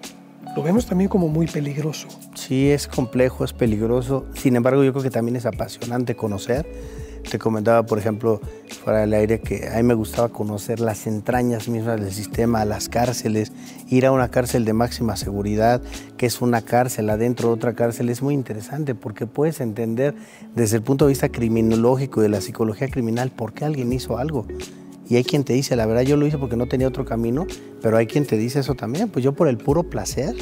lo 0.56 0.64
vemos 0.64 0.86
también 0.86 1.10
como 1.10 1.28
muy 1.28 1.48
peligroso? 1.48 2.08
Sí, 2.36 2.72
es 2.72 2.88
complejo, 2.88 3.44
es 3.44 3.54
peligroso. 3.54 4.26
Sin 4.34 4.56
embargo, 4.56 4.84
yo 4.84 4.92
creo 4.94 5.04
que 5.04 5.10
también 5.10 5.36
es 5.36 5.46
apasionante 5.46 6.16
conocer 6.16 6.66
te 7.30 7.40
comentaba, 7.40 7.86
por 7.86 7.98
ejemplo, 7.98 8.42
fuera 8.84 9.00
del 9.00 9.14
aire, 9.14 9.40
que 9.40 9.70
a 9.70 9.78
mí 9.78 9.84
me 9.84 9.94
gustaba 9.94 10.30
conocer 10.30 10.80
las 10.82 11.08
entrañas 11.08 11.70
mismas 11.70 12.02
del 12.02 12.12
sistema, 12.12 12.66
las 12.66 12.90
cárceles, 12.90 13.54
ir 13.90 14.06
a 14.06 14.12
una 14.12 14.30
cárcel 14.30 14.66
de 14.66 14.74
máxima 14.74 15.16
seguridad, 15.16 15.82
que 16.18 16.26
es 16.26 16.42
una 16.42 16.62
cárcel 16.62 17.10
adentro 17.10 17.48
de 17.48 17.56
otra 17.56 17.74
cárcel, 17.76 18.10
es 18.10 18.22
muy 18.22 18.34
interesante 18.34 18.94
porque 18.94 19.26
puedes 19.26 19.62
entender 19.62 20.14
desde 20.54 20.78
el 20.78 20.84
punto 20.84 21.06
de 21.06 21.10
vista 21.10 21.30
criminológico 21.30 22.20
y 22.20 22.24
de 22.24 22.30
la 22.30 22.42
psicología 22.42 22.90
criminal 22.90 23.32
por 23.32 23.54
qué 23.54 23.64
alguien 23.64 23.94
hizo 23.94 24.18
algo. 24.18 24.46
Y 25.10 25.16
hay 25.16 25.24
quien 25.24 25.44
te 25.44 25.54
dice, 25.54 25.76
la 25.76 25.86
verdad 25.86 26.02
yo 26.02 26.18
lo 26.18 26.28
hice 26.28 26.38
porque 26.38 26.58
no 26.58 26.68
tenía 26.68 26.88
otro 26.88 27.06
camino, 27.06 27.48
pero 27.82 27.98
hay 27.98 28.08
quien 28.08 28.26
te 28.26 28.38
dice 28.38 28.60
eso 28.60 28.76
también, 28.76 29.10
pues 29.10 29.24
yo 29.24 29.34
por 29.34 29.48
el 29.48 29.58
puro 29.58 29.84
placer 29.84 30.36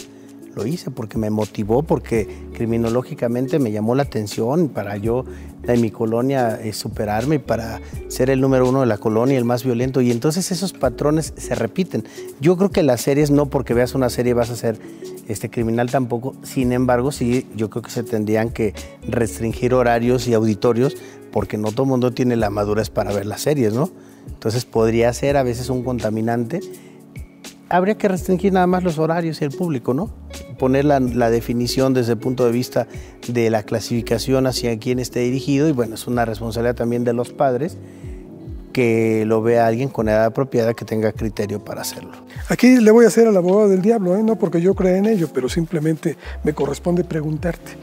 lo 0.55 0.65
hice 0.65 0.91
porque 0.91 1.17
me 1.17 1.29
motivó, 1.29 1.83
porque 1.83 2.27
criminológicamente 2.53 3.59
me 3.59 3.71
llamó 3.71 3.95
la 3.95 4.03
atención 4.03 4.69
para 4.69 4.97
yo 4.97 5.25
en 5.63 5.81
mi 5.81 5.91
colonia 5.91 6.59
eh, 6.61 6.73
superarme 6.73 7.35
y 7.35 7.39
para 7.39 7.79
ser 8.07 8.29
el 8.29 8.41
número 8.41 8.67
uno 8.67 8.81
de 8.81 8.87
la 8.87 8.97
colonia, 8.97 9.37
el 9.37 9.45
más 9.45 9.63
violento. 9.63 10.01
Y 10.01 10.11
entonces 10.11 10.51
esos 10.51 10.73
patrones 10.73 11.33
se 11.37 11.55
repiten. 11.55 12.03
Yo 12.39 12.57
creo 12.57 12.69
que 12.69 12.83
las 12.83 13.01
series, 13.01 13.31
no 13.31 13.47
porque 13.47 13.73
veas 13.73 13.95
una 13.95 14.09
serie 14.09 14.33
vas 14.33 14.49
a 14.49 14.55
ser 14.55 14.79
este, 15.27 15.49
criminal 15.49 15.89
tampoco. 15.89 16.35
Sin 16.43 16.71
embargo, 16.71 17.11
sí, 17.11 17.47
yo 17.55 17.69
creo 17.69 17.83
que 17.83 17.91
se 17.91 18.03
tendrían 18.03 18.49
que 18.49 18.73
restringir 19.07 19.73
horarios 19.73 20.27
y 20.27 20.33
auditorios 20.33 20.95
porque 21.31 21.57
no 21.57 21.71
todo 21.71 21.83
el 21.83 21.89
mundo 21.89 22.11
tiene 22.11 22.35
la 22.35 22.49
madurez 22.49 22.89
para 22.89 23.13
ver 23.13 23.25
las 23.25 23.41
series, 23.41 23.73
¿no? 23.73 23.89
Entonces 24.27 24.65
podría 24.65 25.11
ser 25.13 25.37
a 25.37 25.43
veces 25.43 25.69
un 25.69 25.83
contaminante 25.83 26.59
habría 27.71 27.95
que 27.95 28.07
restringir 28.07 28.51
nada 28.53 28.67
más 28.67 28.83
los 28.83 28.99
horarios 28.99 29.41
y 29.41 29.45
el 29.45 29.51
público, 29.51 29.93
¿no? 29.93 30.11
Poner 30.59 30.85
la, 30.85 30.99
definición 31.29 31.93
desde 31.93 32.13
el 32.13 32.17
punto 32.17 32.45
de 32.45 32.51
vista 32.51 32.87
de 33.27 33.49
la 33.49 33.63
clasificación 33.63 34.45
hacia 34.45 34.77
quién 34.77 34.99
esté 34.99 35.21
dirigido 35.21 35.67
y 35.69 35.71
bueno, 35.71 35.95
es 35.95 36.05
una 36.07 36.25
responsabilidad 36.25 36.75
también 36.75 37.03
de 37.03 37.13
los 37.13 37.31
padres 37.31 37.77
que 38.73 39.25
lo 39.25 39.41
vea 39.41 39.67
alguien 39.67 39.89
con 39.89 40.07
edad 40.07 40.25
apropiada 40.25 40.73
que 40.73 40.85
tenga 40.85 41.11
criterio 41.11 41.63
para 41.63 41.81
hacerlo. 41.81 42.11
Aquí 42.49 42.79
le 42.79 42.91
voy 42.91 43.05
a 43.05 43.07
hacer 43.07 43.27
al 43.27 43.35
abogado 43.35 43.69
del 43.69 43.81
diablo, 43.81 44.15
¿eh? 44.15 44.23
no 44.23 44.37
porque 44.37 44.61
yo 44.61 44.75
crea 44.75 44.97
en 44.97 45.07
ello, 45.07 45.29
pero 45.33 45.49
simplemente 45.49 46.17
me 46.43 46.53
corresponde 46.53 47.03
preguntarte. 47.03 47.73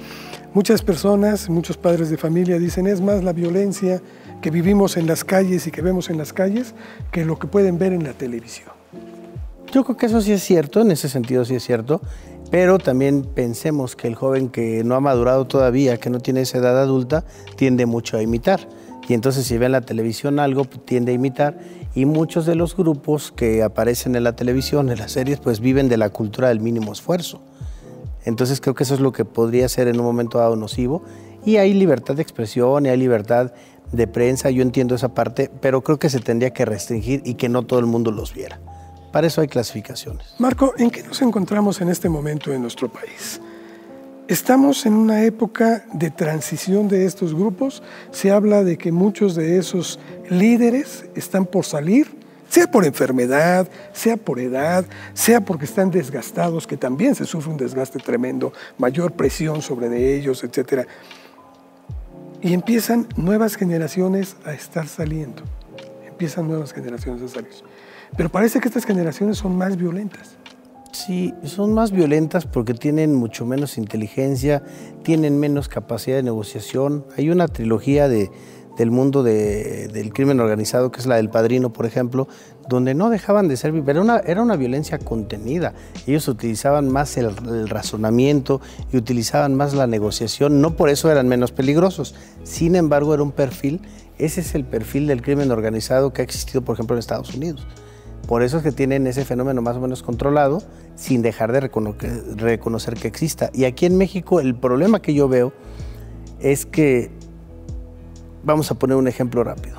Muchas 0.54 0.82
personas, 0.82 1.50
muchos 1.50 1.76
padres 1.76 2.08
de 2.10 2.16
familia 2.16 2.58
dicen 2.58 2.86
es 2.86 3.00
más 3.00 3.22
la 3.22 3.32
violencia 3.32 4.00
que 4.40 4.50
vivimos 4.50 4.96
en 4.96 5.06
las 5.06 5.24
calles 5.24 5.66
y 5.66 5.70
que 5.70 5.82
vemos 5.82 6.08
en 6.10 6.16
las 6.16 6.32
calles 6.32 6.74
que 7.10 7.24
lo 7.24 7.38
que 7.38 7.48
pueden 7.48 7.78
ver 7.78 7.92
en 7.92 8.04
la 8.04 8.12
televisión. 8.12 8.77
Yo 9.70 9.84
creo 9.84 9.98
que 9.98 10.06
eso 10.06 10.22
sí 10.22 10.32
es 10.32 10.42
cierto, 10.42 10.80
en 10.80 10.90
ese 10.90 11.10
sentido 11.10 11.44
sí 11.44 11.54
es 11.54 11.62
cierto, 11.62 12.00
pero 12.50 12.78
también 12.78 13.22
pensemos 13.22 13.96
que 13.96 14.08
el 14.08 14.14
joven 14.14 14.48
que 14.48 14.82
no 14.82 14.94
ha 14.94 15.00
madurado 15.00 15.46
todavía, 15.46 15.98
que 15.98 16.08
no 16.08 16.20
tiene 16.20 16.40
esa 16.40 16.56
edad 16.58 16.80
adulta, 16.80 17.24
tiende 17.56 17.84
mucho 17.84 18.16
a 18.16 18.22
imitar. 18.22 18.66
Y 19.06 19.12
entonces 19.12 19.46
si 19.46 19.58
ve 19.58 19.66
en 19.66 19.72
la 19.72 19.82
televisión 19.82 20.38
algo, 20.38 20.64
pues, 20.64 20.84
tiende 20.86 21.12
a 21.12 21.14
imitar. 21.14 21.58
Y 21.94 22.06
muchos 22.06 22.46
de 22.46 22.54
los 22.54 22.76
grupos 22.76 23.30
que 23.30 23.62
aparecen 23.62 24.16
en 24.16 24.24
la 24.24 24.36
televisión, 24.36 24.88
en 24.88 24.98
las 24.98 25.12
series, 25.12 25.38
pues 25.38 25.60
viven 25.60 25.88
de 25.88 25.98
la 25.98 26.08
cultura 26.10 26.48
del 26.48 26.60
mínimo 26.60 26.92
esfuerzo. 26.92 27.42
Entonces 28.24 28.60
creo 28.62 28.74
que 28.74 28.84
eso 28.84 28.94
es 28.94 29.00
lo 29.00 29.12
que 29.12 29.26
podría 29.26 29.68
ser 29.68 29.88
en 29.88 30.00
un 30.00 30.06
momento 30.06 30.38
dado 30.38 30.56
nocivo. 30.56 31.02
Y 31.44 31.56
hay 31.56 31.74
libertad 31.74 32.14
de 32.14 32.22
expresión 32.22 32.86
y 32.86 32.88
hay 32.88 32.96
libertad 32.96 33.52
de 33.92 34.06
prensa, 34.06 34.50
yo 34.50 34.62
entiendo 34.62 34.94
esa 34.94 35.14
parte, 35.14 35.50
pero 35.60 35.82
creo 35.82 35.98
que 35.98 36.10
se 36.10 36.20
tendría 36.20 36.50
que 36.50 36.64
restringir 36.64 37.22
y 37.24 37.34
que 37.34 37.48
no 37.48 37.64
todo 37.64 37.80
el 37.80 37.86
mundo 37.86 38.10
los 38.10 38.34
viera. 38.34 38.60
Para 39.18 39.26
eso 39.26 39.40
hay 39.40 39.48
clasificaciones. 39.48 40.28
Marco, 40.38 40.74
¿en 40.78 40.92
qué 40.92 41.02
nos 41.02 41.20
encontramos 41.22 41.80
en 41.80 41.88
este 41.88 42.08
momento 42.08 42.52
en 42.52 42.62
nuestro 42.62 42.88
país? 42.88 43.40
Estamos 44.28 44.86
en 44.86 44.92
una 44.92 45.24
época 45.24 45.84
de 45.92 46.12
transición 46.12 46.86
de 46.86 47.04
estos 47.04 47.34
grupos. 47.34 47.82
Se 48.12 48.30
habla 48.30 48.62
de 48.62 48.78
que 48.78 48.92
muchos 48.92 49.34
de 49.34 49.58
esos 49.58 49.98
líderes 50.30 51.06
están 51.16 51.46
por 51.46 51.64
salir 51.64 52.16
sea 52.48 52.70
por 52.70 52.84
enfermedad, 52.84 53.66
sea 53.92 54.16
por 54.16 54.38
edad, 54.38 54.84
sea 55.14 55.40
porque 55.40 55.64
están 55.64 55.90
desgastados, 55.90 56.68
que 56.68 56.76
también 56.76 57.16
se 57.16 57.24
sufre 57.24 57.50
un 57.50 57.56
desgaste 57.56 57.98
tremendo, 57.98 58.52
mayor 58.78 59.14
presión 59.14 59.62
sobre 59.62 59.88
de 59.88 60.14
ellos, 60.16 60.44
etc. 60.44 60.86
Y 62.40 62.54
empiezan 62.54 63.08
nuevas 63.16 63.56
generaciones 63.56 64.36
a 64.44 64.52
estar 64.52 64.86
saliendo, 64.86 65.42
empiezan 66.06 66.46
nuevas 66.46 66.72
generaciones 66.72 67.20
a 67.22 67.28
salir. 67.28 67.67
Pero 68.16 68.28
parece 68.28 68.60
que 68.60 68.68
estas 68.68 68.84
generaciones 68.84 69.38
son 69.38 69.56
más 69.56 69.76
violentas. 69.76 70.36
Sí, 70.92 71.34
son 71.44 71.74
más 71.74 71.92
violentas 71.92 72.46
porque 72.46 72.74
tienen 72.74 73.14
mucho 73.14 73.44
menos 73.44 73.78
inteligencia, 73.78 74.62
tienen 75.02 75.38
menos 75.38 75.68
capacidad 75.68 76.16
de 76.16 76.22
negociación. 76.22 77.04
Hay 77.16 77.30
una 77.30 77.46
trilogía 77.46 78.08
de, 78.08 78.30
del 78.78 78.90
mundo 78.92 79.24
del 79.24 80.12
crimen 80.14 80.38
organizado, 80.40 80.90
que 80.90 81.00
es 81.00 81.06
la 81.06 81.16
del 81.16 81.28
padrino, 81.28 81.72
por 81.72 81.84
ejemplo, 81.84 82.28
donde 82.68 82.94
no 82.94 83.10
dejaban 83.10 83.48
de 83.48 83.56
ser, 83.56 83.74
pero 83.84 84.00
una, 84.00 84.18
era 84.18 84.40
una 84.40 84.56
violencia 84.56 84.98
contenida. 84.98 85.74
Ellos 86.06 86.28
utilizaban 86.28 86.88
más 86.88 87.16
el, 87.16 87.68
razonamiento 87.68 88.60
y 88.92 88.96
utilizaban 88.96 89.54
más 89.56 89.74
la 89.74 89.88
negociación, 89.88 90.60
no 90.60 90.76
por 90.76 90.90
eso 90.90 91.10
eran 91.10 91.26
menos 91.26 91.50
peligrosos. 91.50 92.14
Sin 92.44 92.76
embargo, 92.76 93.14
era 93.14 93.22
un 93.22 93.32
perfil, 93.32 93.80
ese 94.16 94.40
es 94.40 94.54
el 94.54 94.64
perfil 94.64 95.08
del 95.08 95.22
crimen 95.22 95.50
organizado 95.50 96.12
que 96.12 96.22
ha 96.22 96.24
existido, 96.24 96.62
por 96.62 96.74
ejemplo, 96.74 96.94
en 96.94 97.00
Estados 97.00 97.34
Unidos. 97.34 97.66
Por 98.28 98.42
eso 98.42 98.58
es 98.58 98.62
que 98.62 98.72
tienen 98.72 99.06
ese 99.06 99.24
fenómeno 99.24 99.62
más 99.62 99.76
o 99.76 99.80
menos 99.80 100.02
controlado 100.02 100.62
sin 100.96 101.22
dejar 101.22 101.50
de 101.50 101.60
reconocer 101.60 102.94
que 102.94 103.08
exista. 103.08 103.48
Y 103.54 103.64
aquí 103.64 103.86
en 103.86 103.96
México 103.96 104.38
el 104.38 104.54
problema 104.54 105.00
que 105.00 105.14
yo 105.14 105.28
veo 105.28 105.54
es 106.38 106.66
que, 106.66 107.10
vamos 108.44 108.70
a 108.70 108.74
poner 108.74 108.98
un 108.98 109.08
ejemplo 109.08 109.42
rápido. 109.44 109.78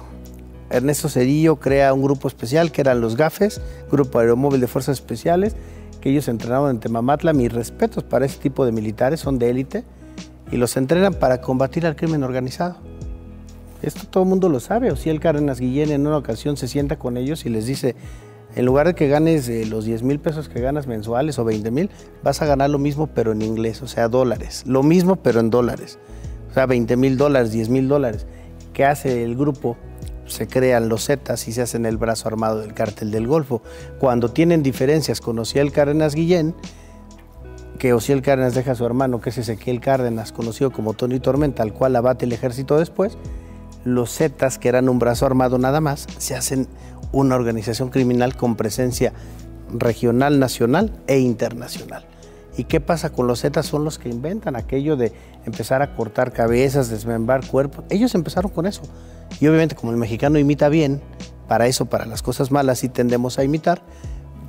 Ernesto 0.72 1.10
Cedillo 1.10 1.58
crea 1.58 1.94
un 1.94 2.02
grupo 2.02 2.28
especial 2.28 2.72
que 2.72 2.82
eran 2.82 3.02
los 3.02 3.16
GAFES, 3.16 3.62
Grupo 3.92 4.18
Aeromóvil 4.18 4.62
de 4.62 4.68
Fuerzas 4.68 4.98
Especiales, 4.98 5.56
que 6.02 6.10
ellos 6.10 6.28
entrenaban 6.28 6.72
en 6.72 6.80
Temamatla. 6.80 7.34
Mis 7.34 7.54
respetos 7.54 8.04
para 8.04 8.26
ese 8.26 8.40
tipo 8.40 8.66
de 8.66 8.72
militares, 8.72 9.20
son 9.20 9.38
de 9.38 9.52
élite, 9.52 9.84
y 10.52 10.58
los 10.58 10.76
entrenan 10.76 11.14
para 11.14 11.40
combatir 11.40 11.86
al 11.86 11.96
crimen 11.96 12.24
organizado. 12.24 12.78
Esto 13.84 14.08
todo 14.08 14.24
el 14.24 14.30
mundo 14.30 14.50
lo 14.50 14.60
sabe. 14.60 14.92
O 14.92 14.96
si 14.96 15.12
el 15.12 15.20
Cárdenas 15.20 15.60
Guillén 15.60 15.92
en 15.92 16.08
una 16.08 16.18
ocasión 16.18 16.58
se 16.58 16.68
sienta 16.68 16.98
con 16.98 17.16
ellos 17.16 17.46
y 17.46 17.50
les 17.50 17.68
dice, 17.68 17.96
en 18.56 18.66
lugar 18.66 18.88
de 18.88 18.96
que 18.96 19.08
ganes 19.08 19.48
eh, 19.50 19.66
los 19.66 19.86
10 19.86 20.04
mil 20.04 20.20
pesos 20.20 20.50
que 20.50 20.60
ganas 20.60 20.88
mensuales 20.88 21.38
o 21.40 21.46
20 21.46 21.72
mil, 21.72 21.90
vas 22.24 22.42
a 22.42 22.46
ganar 22.46 22.70
lo 22.70 22.80
mismo 22.80 23.08
pero 23.08 23.32
en 23.32 23.42
inglés, 23.42 23.82
o 23.82 23.88
sea, 23.88 24.08
dólares. 24.08 24.64
Lo 24.66 24.84
mismo 24.84 25.18
pero 25.18 25.40
en 25.40 25.50
dólares. 25.50 26.00
O 26.50 26.54
sea, 26.54 26.66
20 26.66 26.98
mil 26.98 27.18
dólares, 27.18 27.52
10 27.52 27.70
mil 27.70 27.88
dólares. 27.88 28.26
¿Qué 28.74 28.86
hace 28.86 29.24
el 29.24 29.36
grupo? 29.36 29.78
Se 30.26 30.48
crean 30.48 30.90
los 30.90 31.06
Zetas 31.06 31.48
y 31.48 31.52
se 31.52 31.62
hacen 31.62 31.86
el 31.86 31.98
brazo 31.98 32.28
armado 32.28 32.60
del 32.60 32.74
cártel 32.74 33.12
del 33.12 33.28
Golfo. 33.28 33.62
Cuando 34.00 34.30
tienen 34.30 34.64
diferencias 34.64 35.22
con 35.22 35.40
Ociel 35.40 35.72
Cárdenas 35.72 36.16
Guillén, 36.16 36.56
que 37.80 37.94
Ociel 37.94 38.22
Cárdenas 38.22 38.54
deja 38.54 38.72
a 38.74 38.76
su 38.76 38.86
hermano, 38.86 39.22
que 39.22 39.30
es 39.30 39.38
Ezequiel 39.38 39.80
Cárdenas, 39.80 40.32
conocido 40.32 40.72
como 40.72 40.94
Tony 40.94 41.20
Tormenta, 41.20 41.64
al 41.64 41.74
cual 41.74 41.96
abate 41.96 42.26
el 42.26 42.34
ejército 42.34 42.78
después, 42.78 43.18
los 43.86 44.14
Zetas, 44.16 44.60
que 44.60 44.70
eran 44.70 44.90
un 44.90 45.00
brazo 45.00 45.26
armado 45.26 45.58
nada 45.58 45.82
más, 45.82 46.06
se 46.18 46.36
hacen 46.36 46.68
una 47.12 47.36
organización 47.36 47.90
criminal 47.90 48.36
con 48.36 48.56
presencia 48.56 49.14
regional, 49.72 50.40
nacional 50.40 50.92
e 51.08 51.20
internacional. 51.20 52.06
¿Y 52.58 52.66
qué 52.66 52.82
pasa 52.82 53.12
con 53.12 53.28
los 53.28 53.42
Zetas? 53.42 53.66
Son 53.66 53.86
los 53.86 54.00
que 54.00 54.10
inventan 54.10 54.56
aquello 54.56 54.98
de 54.98 55.14
empezar 55.46 55.82
a 55.82 55.96
cortar 55.96 56.34
cabezas, 56.34 56.90
desmembrar 56.90 57.46
cuerpos. 57.48 57.86
Ellos 57.90 58.16
empezaron 58.16 58.52
con 58.52 58.66
eso. 58.66 58.82
Y 59.40 59.48
obviamente 59.48 59.76
como 59.76 59.92
el 59.92 59.98
mexicano 59.98 60.40
imita 60.40 60.68
bien, 60.68 61.02
para 61.48 61.68
eso, 61.68 61.86
para 61.86 62.06
las 62.06 62.22
cosas 62.22 62.52
malas 62.52 62.80
sí 62.80 62.90
tendemos 62.90 63.40
a 63.40 63.44
imitar, 63.44 63.82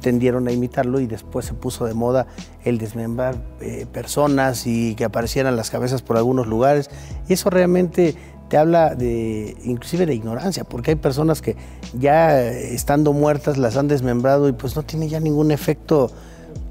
tendieron 0.01 0.49
a 0.49 0.53
imitarlo 0.53 1.01
y 1.01 1.07
después 1.07 1.46
se 1.46 1.55
puso 1.55 1.85
de 1.85 1.94
moda 1.94 2.27
el 2.64 2.79
desmembrar 2.79 3.37
eh, 3.61 3.87
personas 3.92 4.66
y 4.66 4.94
que 4.96 5.05
aparecieran 5.05 5.57
las 5.57 5.70
cabezas 5.70 6.03
por 6.03 6.16
algunos 6.16 6.46
lugares. 6.46 6.90
Y 7.29 7.35
eso 7.35 7.49
realmente 7.49 8.16
te 8.51 8.59
habla 8.59 8.97
de 8.97 9.57
inclusive 9.63 10.07
de 10.07 10.15
ignorancia, 10.15 10.65
porque 10.65 10.91
hay 10.91 10.97
personas 10.97 11.41
que 11.41 11.57
ya 11.99 12.43
estando 12.43 13.13
muertas 13.13 13.57
las 13.59 13.77
han 13.77 13.87
desmembrado 13.87 14.49
y 14.49 14.53
pues 14.53 14.75
no 14.75 14.83
tiene 14.83 15.09
ya 15.09 15.21
ningún 15.21 15.53
efecto 15.53 16.11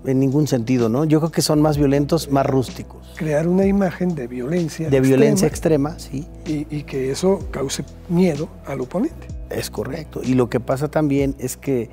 en 0.05 0.19
ningún 0.19 0.45
sentido, 0.47 0.89
¿no? 0.89 1.05
Yo 1.05 1.19
creo 1.19 1.31
que 1.31 1.41
son 1.41 1.61
más 1.61 1.77
violentos, 1.77 2.31
más 2.31 2.45
rústicos. 2.45 3.13
Crear 3.15 3.47
una 3.47 3.65
imagen 3.65 4.13
de 4.13 4.27
violencia. 4.27 4.89
De 4.89 4.97
extrema, 4.97 5.07
violencia 5.07 5.47
extrema, 5.47 5.99
sí. 5.99 6.27
Y, 6.45 6.67
y 6.69 6.83
que 6.83 7.11
eso 7.11 7.39
cause 7.49 7.85
miedo 8.09 8.49
al 8.65 8.81
oponente. 8.81 9.27
Es 9.49 9.69
correcto. 9.69 10.19
Y 10.21 10.33
lo 10.33 10.49
que 10.49 10.59
pasa 10.59 10.89
también 10.89 11.33
es 11.39 11.55
que, 11.55 11.89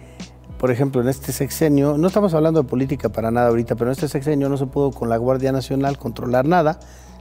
por 0.59 0.72
ejemplo, 0.72 1.01
en 1.01 1.09
este 1.09 1.31
sexenio, 1.31 1.96
no 1.96 2.09
estamos 2.09 2.35
hablando 2.35 2.62
de 2.62 2.68
política 2.68 3.09
para 3.09 3.31
nada 3.31 3.49
ahorita, 3.49 3.77
pero 3.77 3.90
en 3.90 3.92
este 3.92 4.09
sexenio 4.09 4.49
no 4.49 4.57
se 4.57 4.66
pudo 4.66 4.90
con 4.90 5.09
la 5.09 5.16
Guardia 5.16 5.53
Nacional 5.53 5.96
controlar 5.96 6.44
nada. 6.44 6.81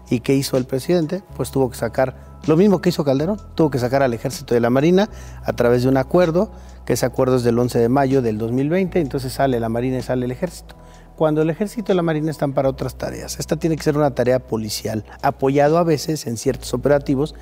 ¿Y 0.09 0.19
qué 0.19 0.35
hizo 0.35 0.57
el 0.57 0.65
presidente? 0.65 1.21
Pues 1.35 1.51
tuvo 1.51 1.69
que 1.69 1.77
sacar 1.77 2.34
lo 2.47 2.55
mismo 2.57 2.81
que 2.81 2.89
hizo 2.89 3.03
Calderón, 3.03 3.39
tuvo 3.55 3.69
que 3.69 3.79
sacar 3.79 4.03
al 4.03 4.13
ejército 4.13 4.53
de 4.53 4.59
la 4.59 4.69
Marina 4.69 5.09
a 5.43 5.53
través 5.53 5.83
de 5.83 5.89
un 5.89 5.97
acuerdo, 5.97 6.51
que 6.85 6.93
ese 6.93 7.05
acuerdo 7.05 7.37
es 7.37 7.43
del 7.43 7.57
11 7.57 7.79
de 7.79 7.89
mayo 7.89 8.21
del 8.21 8.37
2020, 8.37 8.99
entonces 8.99 9.33
sale 9.33 9.59
la 9.59 9.69
Marina 9.69 9.97
y 9.97 10.01
sale 10.01 10.25
el 10.25 10.31
ejército. 10.31 10.75
Cuando 11.15 11.41
el 11.41 11.49
ejército 11.49 11.91
y 11.91 11.95
la 11.95 12.01
Marina 12.01 12.29
están 12.29 12.53
para 12.53 12.69
otras 12.69 12.95
tareas, 12.97 13.39
esta 13.39 13.55
tiene 13.55 13.77
que 13.77 13.83
ser 13.83 13.97
una 13.97 14.11
tarea 14.11 14.39
policial, 14.39 15.05
apoyado 15.21 15.77
a 15.77 15.83
veces 15.83 16.27
en 16.27 16.37
ciertos 16.37 16.73
operativos 16.73 17.35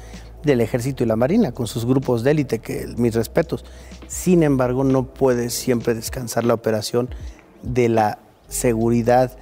del 0.43 0.61
ejército 0.61 1.03
y 1.03 1.07
la 1.07 1.15
Marina, 1.15 1.51
con 1.51 1.67
sus 1.67 1.85
grupos 1.85 2.23
de 2.23 2.31
élite, 2.31 2.59
que 2.59 2.87
mis 2.97 3.15
respetos. 3.15 3.65
Sin 4.07 4.43
embargo, 4.43 4.83
no 4.83 5.05
puede 5.05 5.49
siempre 5.49 5.95
descansar 5.95 6.43
la 6.43 6.53
operación 6.53 7.09
de 7.63 7.89
la 7.89 8.19
seguridad 8.47 9.35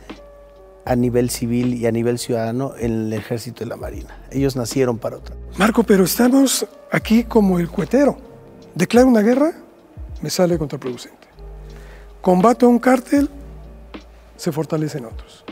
a 0.86 0.96
nivel 0.96 1.30
civil 1.30 1.74
y 1.74 1.86
a 1.86 1.92
nivel 1.92 2.18
ciudadano 2.18 2.74
en 2.78 3.08
el 3.08 3.14
ejército 3.14 3.64
y 3.64 3.68
la 3.68 3.76
marina. 3.76 4.18
Ellos 4.32 4.56
nacieron 4.56 4.98
para 4.98 5.18
otra. 5.18 5.36
Marco, 5.58 5.84
pero 5.84 6.06
estamos 6.06 6.66
aquí 6.92 7.26
como 7.26 7.60
el 7.60 7.70
cuetero. 7.70 8.18
Declaro 8.74 9.08
una 9.08 9.22
guerra, 9.22 9.52
me 10.22 10.30
sale 10.30 10.58
contraproducente. 10.58 11.28
Combato 12.22 12.66
a 12.66 12.70
un 12.70 12.80
cártel, 12.80 13.30
se 14.38 14.52
fortalecen 14.52 15.06
otros. 15.06 15.44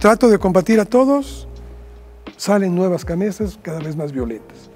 Trato 0.00 0.28
de 0.28 0.38
combatir 0.38 0.80
a 0.80 0.84
todos, 0.84 1.46
salen 2.36 2.74
nuevas 2.74 3.04
camisas 3.04 3.58
cada 3.62 3.78
vez 3.78 3.94
más 3.94 4.10
violentas. 4.10 4.70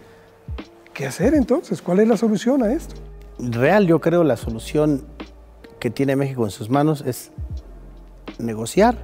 ¿Qué 0.94 1.06
hacer 1.06 1.34
entonces? 1.34 1.82
¿Cuál 1.82 2.00
es 2.00 2.08
la 2.08 2.16
solución 2.16 2.62
a 2.62 2.72
esto? 2.72 2.94
Real, 3.38 3.86
yo 3.86 4.00
creo 4.00 4.22
la 4.22 4.36
solución 4.36 5.04
que 5.80 5.90
tiene 5.90 6.14
México 6.14 6.44
en 6.44 6.50
sus 6.50 6.70
manos 6.70 7.02
es 7.04 7.32
negociar 8.38 8.96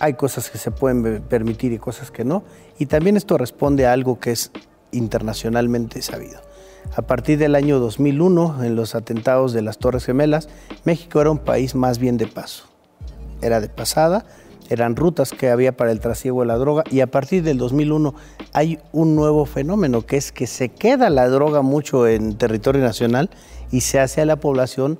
hay 0.00 0.14
cosas 0.14 0.50
que 0.50 0.58
se 0.58 0.70
pueden 0.70 1.22
permitir 1.22 1.72
y 1.72 1.78
cosas 1.78 2.10
que 2.10 2.24
no. 2.24 2.44
Y 2.78 2.86
también 2.86 3.16
esto 3.16 3.38
responde 3.38 3.86
a 3.86 3.92
algo 3.92 4.18
que 4.18 4.32
es 4.32 4.50
internacionalmente 4.92 6.02
sabido. 6.02 6.40
A 6.96 7.02
partir 7.02 7.38
del 7.38 7.54
año 7.54 7.78
2001, 7.80 8.64
en 8.64 8.76
los 8.76 8.94
atentados 8.94 9.52
de 9.52 9.62
las 9.62 9.78
Torres 9.78 10.04
Gemelas, 10.04 10.48
México 10.84 11.20
era 11.20 11.30
un 11.30 11.38
país 11.38 11.74
más 11.74 11.98
bien 11.98 12.16
de 12.16 12.26
paso. 12.26 12.64
Era 13.42 13.60
de 13.60 13.68
pasada, 13.68 14.24
eran 14.68 14.96
rutas 14.96 15.32
que 15.32 15.50
había 15.50 15.76
para 15.76 15.92
el 15.92 16.00
trasiego 16.00 16.40
de 16.40 16.46
la 16.46 16.56
droga 16.56 16.84
y 16.90 17.00
a 17.00 17.06
partir 17.06 17.42
del 17.42 17.58
2001 17.58 18.14
hay 18.52 18.78
un 18.92 19.14
nuevo 19.14 19.46
fenómeno 19.46 20.04
que 20.04 20.16
es 20.16 20.32
que 20.32 20.46
se 20.46 20.68
queda 20.68 21.08
la 21.10 21.28
droga 21.28 21.62
mucho 21.62 22.06
en 22.06 22.36
territorio 22.36 22.82
nacional 22.82 23.30
y 23.70 23.82
se 23.82 23.98
hace 24.00 24.20
a 24.20 24.26
la 24.26 24.36
población 24.36 24.98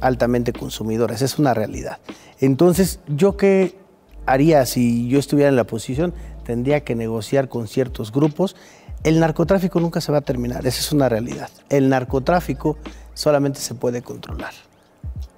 altamente 0.00 0.52
consumidora. 0.52 1.14
Es 1.14 1.38
una 1.38 1.54
realidad. 1.54 1.98
Entonces, 2.40 3.00
yo 3.08 3.36
que 3.36 3.76
haría 4.26 4.64
si 4.66 5.08
yo 5.08 5.18
estuviera 5.18 5.48
en 5.48 5.56
la 5.56 5.64
posición, 5.64 6.14
tendría 6.44 6.80
que 6.84 6.94
negociar 6.94 7.48
con 7.48 7.68
ciertos 7.68 8.12
grupos. 8.12 8.56
El 9.02 9.20
narcotráfico 9.20 9.80
nunca 9.80 10.00
se 10.00 10.12
va 10.12 10.18
a 10.18 10.22
terminar, 10.22 10.66
esa 10.66 10.80
es 10.80 10.92
una 10.92 11.08
realidad. 11.08 11.50
El 11.68 11.88
narcotráfico 11.88 12.78
solamente 13.14 13.60
se 13.60 13.74
puede 13.74 14.02
controlar. 14.02 14.52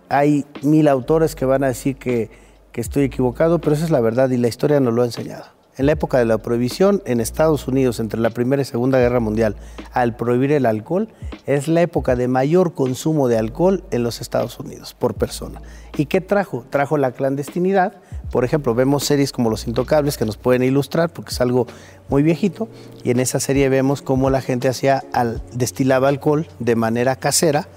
Hay 0.08 0.44
mil 0.62 0.86
autores 0.88 1.34
que 1.34 1.44
van 1.44 1.64
a 1.64 1.68
decir 1.68 1.96
que, 1.96 2.30
que 2.72 2.80
estoy 2.80 3.04
equivocado, 3.04 3.60
pero 3.60 3.74
esa 3.74 3.84
es 3.84 3.90
la 3.90 4.00
verdad 4.00 4.30
y 4.30 4.36
la 4.36 4.48
historia 4.48 4.78
nos 4.78 4.94
lo 4.94 5.02
ha 5.02 5.06
enseñado. 5.06 5.55
En 5.78 5.84
la 5.84 5.92
época 5.92 6.18
de 6.18 6.24
la 6.24 6.38
prohibición 6.38 7.02
en 7.04 7.20
Estados 7.20 7.68
Unidos, 7.68 8.00
entre 8.00 8.18
la 8.18 8.30
Primera 8.30 8.62
y 8.62 8.64
Segunda 8.64 8.98
Guerra 8.98 9.20
Mundial, 9.20 9.56
al 9.92 10.16
prohibir 10.16 10.52
el 10.52 10.64
alcohol, 10.64 11.08
es 11.44 11.68
la 11.68 11.82
época 11.82 12.16
de 12.16 12.28
mayor 12.28 12.72
consumo 12.72 13.28
de 13.28 13.36
alcohol 13.36 13.84
en 13.90 14.02
los 14.02 14.22
Estados 14.22 14.58
Unidos 14.58 14.94
por 14.94 15.14
persona. 15.14 15.60
¿Y 15.98 16.06
qué 16.06 16.22
trajo? 16.22 16.64
Trajo 16.70 16.96
la 16.96 17.12
clandestinidad. 17.12 17.92
Por 18.32 18.44
ejemplo, 18.44 18.74
vemos 18.74 19.04
series 19.04 19.32
como 19.32 19.50
Los 19.50 19.66
Intocables 19.66 20.16
que 20.16 20.24
nos 20.24 20.38
pueden 20.38 20.62
ilustrar 20.62 21.10
porque 21.10 21.32
es 21.32 21.40
algo 21.42 21.66
muy 22.08 22.22
viejito. 22.22 22.68
Y 23.04 23.10
en 23.10 23.20
esa 23.20 23.38
serie 23.38 23.68
vemos 23.68 24.00
cómo 24.00 24.30
la 24.30 24.40
gente 24.40 24.68
hacía 24.68 25.04
al, 25.12 25.42
destilaba 25.52 26.08
alcohol 26.08 26.46
de 26.58 26.74
manera 26.74 27.16
casera 27.16 27.68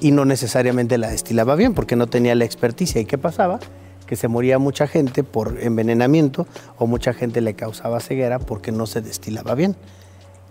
y 0.00 0.10
no 0.10 0.24
necesariamente 0.24 0.98
la 0.98 1.10
destilaba 1.10 1.54
bien 1.54 1.74
porque 1.74 1.94
no 1.94 2.08
tenía 2.08 2.34
la 2.34 2.44
experticia. 2.44 3.00
¿Y 3.00 3.04
qué 3.04 3.18
pasaba? 3.18 3.60
Que 4.06 4.16
se 4.16 4.28
moría 4.28 4.58
mucha 4.58 4.86
gente 4.86 5.24
por 5.24 5.58
envenenamiento 5.60 6.46
o 6.78 6.86
mucha 6.86 7.12
gente 7.12 7.40
le 7.40 7.54
causaba 7.54 8.00
ceguera 8.00 8.38
porque 8.38 8.72
no 8.72 8.86
se 8.86 9.00
destilaba 9.00 9.54
bien. 9.54 9.76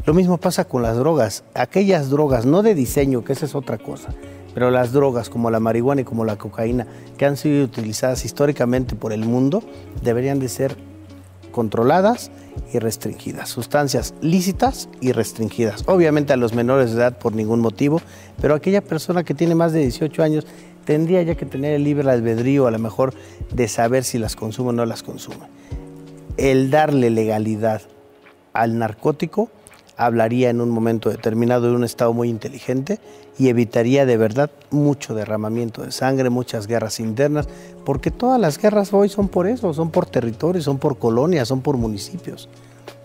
Lo 0.05 0.13
mismo 0.13 0.37
pasa 0.37 0.65
con 0.65 0.81
las 0.81 0.97
drogas. 0.97 1.43
Aquellas 1.53 2.09
drogas, 2.09 2.45
no 2.45 2.61
de 2.61 2.75
diseño, 2.75 3.23
que 3.23 3.33
esa 3.33 3.45
es 3.45 3.55
otra 3.55 3.77
cosa, 3.77 4.09
pero 4.53 4.69
las 4.69 4.91
drogas 4.91 5.29
como 5.29 5.49
la 5.49 5.59
marihuana 5.59 6.01
y 6.01 6.03
como 6.03 6.25
la 6.25 6.35
cocaína, 6.35 6.85
que 7.17 7.25
han 7.25 7.37
sido 7.37 7.63
utilizadas 7.63 8.25
históricamente 8.25 8.95
por 8.95 9.13
el 9.13 9.25
mundo, 9.25 9.63
deberían 10.03 10.39
de 10.39 10.49
ser 10.49 10.77
controladas 11.51 12.31
y 12.73 12.79
restringidas. 12.79 13.47
Sustancias 13.47 14.13
lícitas 14.21 14.89
y 14.99 15.13
restringidas. 15.13 15.83
Obviamente 15.87 16.33
a 16.33 16.37
los 16.37 16.53
menores 16.53 16.91
de 16.91 16.97
edad 16.97 17.17
por 17.17 17.33
ningún 17.33 17.61
motivo, 17.61 18.01
pero 18.41 18.53
aquella 18.53 18.81
persona 18.81 19.23
que 19.23 19.33
tiene 19.33 19.55
más 19.55 19.71
de 19.71 19.79
18 19.79 20.21
años 20.21 20.45
tendría 20.85 21.21
ya 21.23 21.35
que 21.35 21.45
tener 21.45 21.73
el 21.73 21.83
libre 21.83 22.09
albedrío 22.09 22.67
a 22.67 22.71
lo 22.71 22.79
mejor 22.79 23.13
de 23.53 23.67
saber 23.67 24.03
si 24.03 24.17
las 24.17 24.35
consume 24.35 24.69
o 24.69 24.73
no 24.73 24.85
las 24.85 25.03
consume. 25.03 25.47
El 26.37 26.69
darle 26.69 27.09
legalidad 27.09 27.81
al 28.53 28.77
narcótico 28.77 29.49
hablaría 29.97 30.49
en 30.49 30.61
un 30.61 30.69
momento 30.69 31.09
determinado 31.09 31.67
de 31.67 31.75
un 31.75 31.83
Estado 31.83 32.13
muy 32.13 32.29
inteligente 32.29 32.99
y 33.37 33.49
evitaría 33.49 34.05
de 34.05 34.17
verdad 34.17 34.51
mucho 34.69 35.13
derramamiento 35.13 35.83
de 35.83 35.91
sangre, 35.91 36.29
muchas 36.29 36.67
guerras 36.67 36.99
internas, 36.99 37.47
porque 37.85 38.11
todas 38.11 38.39
las 38.39 38.57
guerras 38.57 38.93
hoy 38.93 39.09
son 39.09 39.27
por 39.27 39.47
eso, 39.47 39.73
son 39.73 39.91
por 39.91 40.05
territorios, 40.05 40.65
son 40.65 40.77
por 40.77 40.97
colonias, 40.97 41.47
son 41.47 41.61
por 41.61 41.77
municipios. 41.77 42.49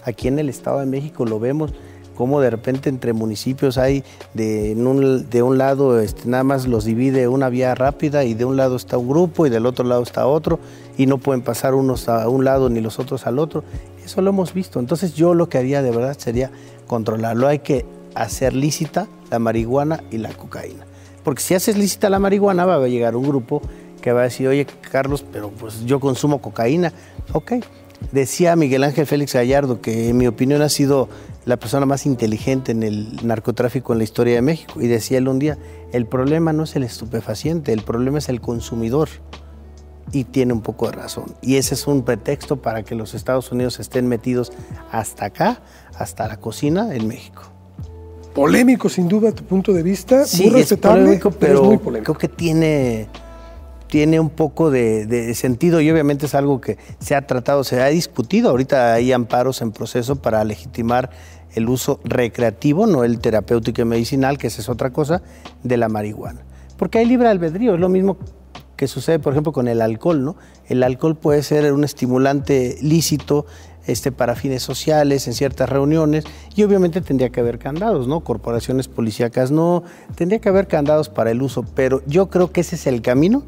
Aquí 0.05 0.29
en 0.29 0.39
el 0.39 0.49
Estado 0.49 0.81
de 0.81 0.87
México 0.87 1.25
lo 1.25 1.39
vemos 1.39 1.73
como 2.15 2.41
de 2.41 2.51
repente 2.51 2.89
entre 2.89 3.13
municipios 3.13 3.79
hay 3.79 4.05
de, 4.35 4.75
un, 4.77 5.29
de 5.31 5.43
un 5.43 5.59
lado 5.59 6.01
este, 6.01 6.29
nada 6.29 6.45
más 6.45 6.67
los 6.67 6.85
divide 6.85 7.29
una 7.29 7.49
vía 7.49 7.75
rápida 7.75 8.25
y 8.25 8.35
de 8.35 8.45
un 8.45 8.57
lado 8.57 8.77
está 8.77 8.99
un 8.99 9.09
grupo 9.09 9.47
y 9.47 9.51
del 9.51 9.67
otro 9.67 9.85
lado 9.85 10.03
está 10.03 10.27
otro 10.27 10.59
y 10.97 11.07
no 11.07 11.19
pueden 11.19 11.43
pasar 11.43 11.75
unos 11.75 12.09
a 12.09 12.29
un 12.29 12.45
lado 12.45 12.69
ni 12.69 12.81
los 12.81 12.99
otros 12.99 13.27
al 13.27 13.39
otro. 13.39 13.65
Eso 14.05 14.21
lo 14.21 14.31
hemos 14.31 14.53
visto. 14.53 14.81
Entonces 14.81 15.15
yo 15.15 15.35
lo 15.35 15.49
que 15.49 15.59
haría 15.59 15.83
de 15.83 15.91
verdad 15.91 16.17
sería 16.19 16.51
controlarlo. 16.87 17.49
Hay 17.49 17.61
que 17.61 17.87
hacer 18.15 18.55
lícita 18.55 19.09
la 19.31 19.39
marihuana 19.39 20.03
y 20.11 20.19
la 20.19 20.31
cocaína. 20.31 20.85
Porque 21.25 21.43
si 21.43 21.55
haces 21.55 21.79
lícita 21.79 22.11
la 22.11 22.19
marihuana 22.19 22.67
va 22.67 22.77
a 22.77 22.89
llegar 22.89 23.17
un 23.17 23.27
grupo 23.27 23.63
que 24.01 24.13
va 24.13 24.21
a 24.21 24.25
decir, 24.25 24.49
oye 24.49 24.67
Carlos, 24.91 25.25
pero 25.33 25.51
pues 25.51 25.85
yo 25.85 26.01
consumo 26.01 26.41
cocaína. 26.41 26.93
Ok. 27.33 27.53
Decía 28.13 28.57
Miguel 28.57 28.83
Ángel 28.85 29.07
Félix 29.07 29.35
Gallardo 29.35 29.81
que 29.81 30.09
en 30.09 30.17
mi 30.17 30.27
opinión 30.27 30.63
ha 30.63 30.71
sido 30.71 31.09
la 31.45 31.57
persona 31.59 31.87
más 31.87 32.07
inteligente 32.07 32.73
en 32.73 32.83
el 32.83 33.27
narcotráfico 33.27 33.93
en 33.93 33.99
la 33.99 34.05
historia 34.05 34.35
de 34.35 34.43
México. 34.43 34.81
Y 34.81 34.87
decía 34.87 35.19
él 35.19 35.29
un 35.29 35.39
día, 35.39 35.59
el 35.93 36.07
problema 36.07 36.53
no 36.53 36.65
es 36.65 36.77
el 36.77 36.85
estupefaciente, 36.85 37.73
el 37.73 37.83
problema 37.83 38.19
es 38.19 38.29
el 38.29 38.41
consumidor 38.41 39.09
y 40.13 40.25
tiene 40.25 40.53
un 40.53 40.61
poco 40.61 40.87
de 40.87 40.93
razón. 40.93 41.35
Y 41.41 41.57
ese 41.57 41.75
es 41.75 41.87
un 41.87 42.03
pretexto 42.03 42.61
para 42.61 42.83
que 42.83 42.95
los 42.95 43.15
Estados 43.15 43.51
Unidos 43.53 43.81
estén 43.81 44.09
metidos 44.09 44.53
hasta 44.91 45.27
acá, 45.27 45.61
hasta 45.95 46.27
la 46.29 46.39
cocina 46.39 46.95
en 46.95 47.07
México. 47.07 47.43
Polémico, 48.35 48.89
sin 48.89 49.09
duda, 49.09 49.33
tu 49.33 49.45
punto 49.45 49.73
de 49.73 49.83
vista. 49.83 50.25
Sí, 50.25 50.45
muy 50.45 50.61
respetable, 50.61 51.03
polémico, 51.03 51.31
pero, 51.33 51.65
muy 51.65 51.79
polémico. 51.79 52.15
creo 52.15 52.19
que 52.19 52.37
tiene, 52.37 53.09
tiene 53.91 54.21
un 54.21 54.31
poco 54.31 54.71
de, 54.71 55.35
sentido 55.35 55.81
y 55.81 55.91
obviamente 55.91 56.27
es 56.27 56.35
algo 56.35 56.61
que 56.61 56.79
se 57.01 57.15
ha 57.15 57.27
tratado, 57.27 57.65
se 57.65 57.83
ha 57.83 57.87
discutido. 57.87 58.51
Ahorita 58.51 58.95
hay 58.95 59.13
amparos 59.13 59.61
en 59.61 59.73
proceso 59.73 60.17
para 60.17 60.43
legitimar 60.45 61.11
el 61.55 61.69
uso 61.69 62.01
recreativo, 62.05 62.87
no 62.87 63.03
el 63.03 63.19
terapéutico 63.19 63.83
y 63.83 63.85
medicinal, 63.85 64.39
que 64.39 64.47
esa 64.47 64.63
es 64.63 64.69
otra 64.69 64.91
cosa, 64.91 65.23
de 65.65 65.77
la 65.77 65.89
marihuana. 65.89 66.43
Porque 66.79 66.99
hay 66.99 67.07
libre 67.07 67.29
albedrío, 67.29 67.75
es 67.75 67.81
lo 67.81 67.89
mismo 67.89 68.17
que 68.77 68.87
sucede, 68.87 69.19
por 69.19 69.33
ejemplo, 69.35 69.53
con 69.53 69.69
el 69.69 69.83
alcohol, 69.83 70.25
¿no? 70.25 70.37
El 70.69 70.83
alcohol 70.85 71.17
puede 71.17 71.43
ser 71.43 71.71
un 71.73 71.85
estimulante 71.85 72.79
lícito 72.81 73.45
este, 73.87 74.13
para 74.13 74.37
fines 74.37 74.63
sociales, 74.63 75.27
en 75.27 75.35
ciertas 75.35 75.69
reuniones, 75.69 76.25
y 76.55 76.63
obviamente 76.63 77.01
tendría 77.01 77.31
que 77.31 77.41
haber 77.41 77.59
candados, 77.59 78.07
¿no? 78.07 78.21
Corporaciones 78.21 78.87
policíacas 78.89 79.51
no, 79.51 79.83
tendría 80.15 80.41
que 80.41 80.49
haber 80.49 80.69
candados 80.69 81.09
para 81.09 81.33
el 81.33 81.43
uso, 81.43 81.65
pero 81.75 82.03
yo 82.07 82.31
creo 82.31 82.53
que 82.53 82.61
ese 82.61 82.77
es 82.77 82.87
el 82.87 83.03
camino 83.03 83.43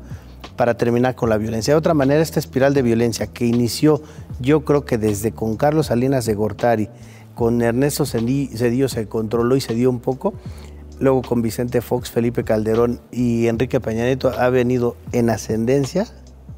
para 0.56 0.76
terminar 0.76 1.14
con 1.14 1.28
la 1.28 1.38
violencia. 1.38 1.74
De 1.74 1.78
otra 1.78 1.94
manera, 1.94 2.22
esta 2.22 2.40
espiral 2.40 2.74
de 2.74 2.82
violencia 2.82 3.26
que 3.26 3.46
inició, 3.46 4.02
yo 4.40 4.64
creo 4.64 4.84
que 4.84 4.98
desde 4.98 5.32
con 5.32 5.56
Carlos 5.56 5.86
Salinas 5.86 6.26
de 6.26 6.34
Gortari, 6.34 6.88
con 7.34 7.62
Ernesto 7.62 8.04
Cedillo 8.04 8.88
se 8.88 9.08
controló 9.08 9.56
y 9.56 9.60
se 9.60 9.74
dio 9.74 9.90
un 9.90 10.00
poco, 10.00 10.34
luego 11.00 11.22
con 11.22 11.42
Vicente 11.42 11.80
Fox, 11.80 12.10
Felipe 12.10 12.44
Calderón 12.44 13.00
y 13.10 13.46
Enrique 13.46 13.80
Peña 13.80 14.04
Nieto 14.04 14.28
ha 14.28 14.48
venido 14.50 14.96
en 15.12 15.30
ascendencia, 15.30 16.06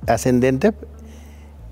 ascendente 0.07 0.73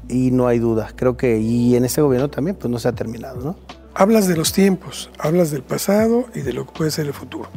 y 0.08 0.30
no 0.30 0.46
hay 0.46 0.58
duda. 0.58 0.90
Creo 0.94 1.16
que 1.16 1.38
y 1.38 1.76
en 1.76 1.84
este 1.84 2.00
gobierno 2.00 2.30
también 2.30 2.56
pues 2.56 2.70
no 2.70 2.78
se 2.78 2.88
ha 2.88 2.92
terminado, 2.92 3.40
¿no? 3.40 3.56
Hablas 3.94 4.26
de 4.26 4.36
los 4.36 4.52
tiempos, 4.52 5.10
hablas 5.18 5.50
del 5.50 5.62
pasado 5.62 6.26
y 6.34 6.40
de 6.40 6.54
lo 6.54 6.66
que 6.66 6.72
puede 6.72 6.90
ser 6.90 7.06
el 7.06 7.12
futuro. 7.12 7.50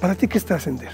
¿Para 0.00 0.14
ti 0.14 0.26
qué 0.26 0.38
es 0.38 0.44
trascender? 0.44 0.90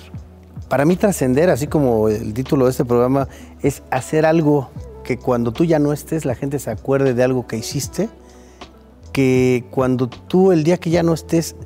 Para 0.68 0.84
mí 0.84 0.96
trascender, 0.96 1.50
así 1.50 1.66
como 1.66 2.08
el 2.08 2.34
título 2.34 2.66
de 2.66 2.72
este 2.72 2.84
programa, 2.84 3.28
es 3.62 3.82
hacer 3.90 4.26
algo 4.26 4.70
que 5.02 5.16
cuando 5.16 5.52
tú 5.52 5.64
ya 5.64 5.78
no 5.78 5.92
estés 5.92 6.24
la 6.24 6.34
gente 6.34 6.58
se 6.58 6.70
acuerde 6.70 7.14
de 7.14 7.24
algo 7.24 7.46
que 7.46 7.56
hiciste, 7.56 8.10
que 9.12 9.64
cuando 9.70 10.08
tú 10.08 10.52
el 10.52 10.64
día 10.64 10.76
que 10.76 10.90
ya 10.90 11.02
no 11.02 11.14
estés 11.14 11.56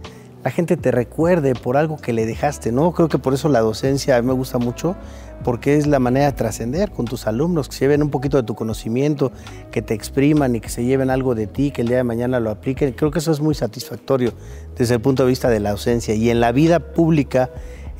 la 0.44 0.50
gente 0.50 0.76
te 0.76 0.90
recuerde 0.90 1.54
por 1.54 1.76
algo 1.76 1.96
que 1.96 2.12
le 2.12 2.26
dejaste, 2.26 2.72
¿no? 2.72 2.92
Creo 2.92 3.08
que 3.08 3.18
por 3.18 3.32
eso 3.32 3.48
la 3.48 3.60
docencia 3.60 4.16
a 4.16 4.22
mí 4.22 4.26
me 4.26 4.34
gusta 4.34 4.58
mucho, 4.58 4.96
porque 5.44 5.76
es 5.76 5.86
la 5.86 6.00
manera 6.00 6.26
de 6.26 6.32
trascender 6.32 6.90
con 6.90 7.04
tus 7.04 7.26
alumnos, 7.28 7.68
que 7.68 7.76
se 7.76 7.84
lleven 7.84 8.02
un 8.02 8.10
poquito 8.10 8.38
de 8.38 8.42
tu 8.42 8.56
conocimiento, 8.56 9.30
que 9.70 9.82
te 9.82 9.94
expriman 9.94 10.56
y 10.56 10.60
que 10.60 10.68
se 10.68 10.84
lleven 10.84 11.10
algo 11.10 11.36
de 11.36 11.46
ti, 11.46 11.70
que 11.70 11.82
el 11.82 11.88
día 11.88 11.98
de 11.98 12.04
mañana 12.04 12.40
lo 12.40 12.50
apliquen. 12.50 12.92
Creo 12.92 13.12
que 13.12 13.20
eso 13.20 13.30
es 13.30 13.40
muy 13.40 13.54
satisfactorio 13.54 14.32
desde 14.76 14.94
el 14.94 15.00
punto 15.00 15.22
de 15.22 15.28
vista 15.28 15.48
de 15.48 15.60
la 15.60 15.70
docencia. 15.70 16.14
Y 16.14 16.30
en 16.30 16.40
la 16.40 16.50
vida 16.50 16.80
pública, 16.80 17.50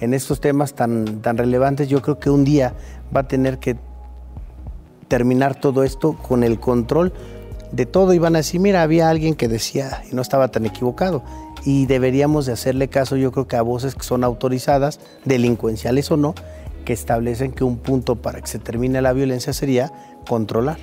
en 0.02 0.14
estos 0.14 0.40
temas 0.40 0.74
tan, 0.74 1.22
tan 1.22 1.38
relevantes, 1.38 1.88
yo 1.88 2.02
creo 2.02 2.18
que 2.18 2.28
un 2.28 2.42
día 2.42 2.74
va 3.14 3.20
a 3.20 3.28
tener 3.28 3.58
que 3.58 3.76
terminar 5.06 5.54
todo 5.54 5.84
esto 5.84 6.18
con 6.18 6.42
el 6.42 6.58
control 6.58 7.12
de 7.70 7.86
todo 7.86 8.12
y 8.12 8.18
van 8.18 8.34
a 8.34 8.38
decir, 8.38 8.60
mira, 8.60 8.82
había 8.82 9.08
alguien 9.08 9.36
que 9.36 9.46
decía 9.46 10.02
y 10.10 10.14
no 10.16 10.20
estaba 10.20 10.48
tan 10.48 10.66
equivocado 10.66 11.22
y 11.64 11.86
deberíamos 11.86 12.46
de 12.46 12.52
hacerle 12.52 12.88
caso 12.88 13.16
yo 13.16 13.30
creo 13.30 13.46
que 13.46 13.54
a 13.54 13.62
voces 13.62 13.94
que 13.94 14.02
son 14.02 14.24
autorizadas, 14.24 14.98
delincuenciales 15.24 16.10
o 16.10 16.16
no, 16.16 16.34
que 16.84 16.92
establecen 16.92 17.52
que 17.52 17.62
un 17.62 17.76
punto 17.76 18.16
para 18.16 18.40
que 18.40 18.48
se 18.48 18.58
termine 18.58 19.00
la 19.02 19.12
violencia 19.12 19.52
sería 19.52 19.92
controlar. 20.28 20.78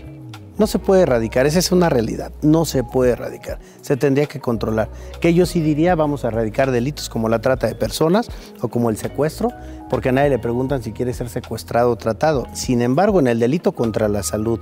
No 0.59 0.67
se 0.67 0.77
puede 0.77 1.03
erradicar, 1.03 1.45
esa 1.45 1.57
es 1.57 1.71
una 1.71 1.89
realidad, 1.89 2.31
no 2.41 2.65
se 2.65 2.83
puede 2.83 3.13
erradicar, 3.13 3.59
se 3.81 3.97
tendría 3.97 4.25
que 4.25 4.39
controlar. 4.39 4.89
Que 5.21 5.33
yo 5.33 5.45
sí 5.45 5.61
diría, 5.61 5.95
vamos 5.95 6.25
a 6.25 6.27
erradicar 6.27 6.69
delitos 6.69 7.09
como 7.09 7.29
la 7.29 7.39
trata 7.39 7.65
de 7.65 7.75
personas 7.75 8.29
o 8.61 8.67
como 8.67 8.89
el 8.89 8.97
secuestro, 8.97 9.49
porque 9.89 10.09
a 10.09 10.11
nadie 10.11 10.29
le 10.29 10.37
preguntan 10.37 10.83
si 10.83 10.91
quiere 10.91 11.13
ser 11.13 11.29
secuestrado 11.29 11.91
o 11.91 11.95
tratado. 11.95 12.45
Sin 12.53 12.81
embargo, 12.81 13.19
en 13.19 13.27
el 13.27 13.39
delito 13.39 13.71
contra 13.71 14.09
la 14.09 14.21
salud, 14.21 14.59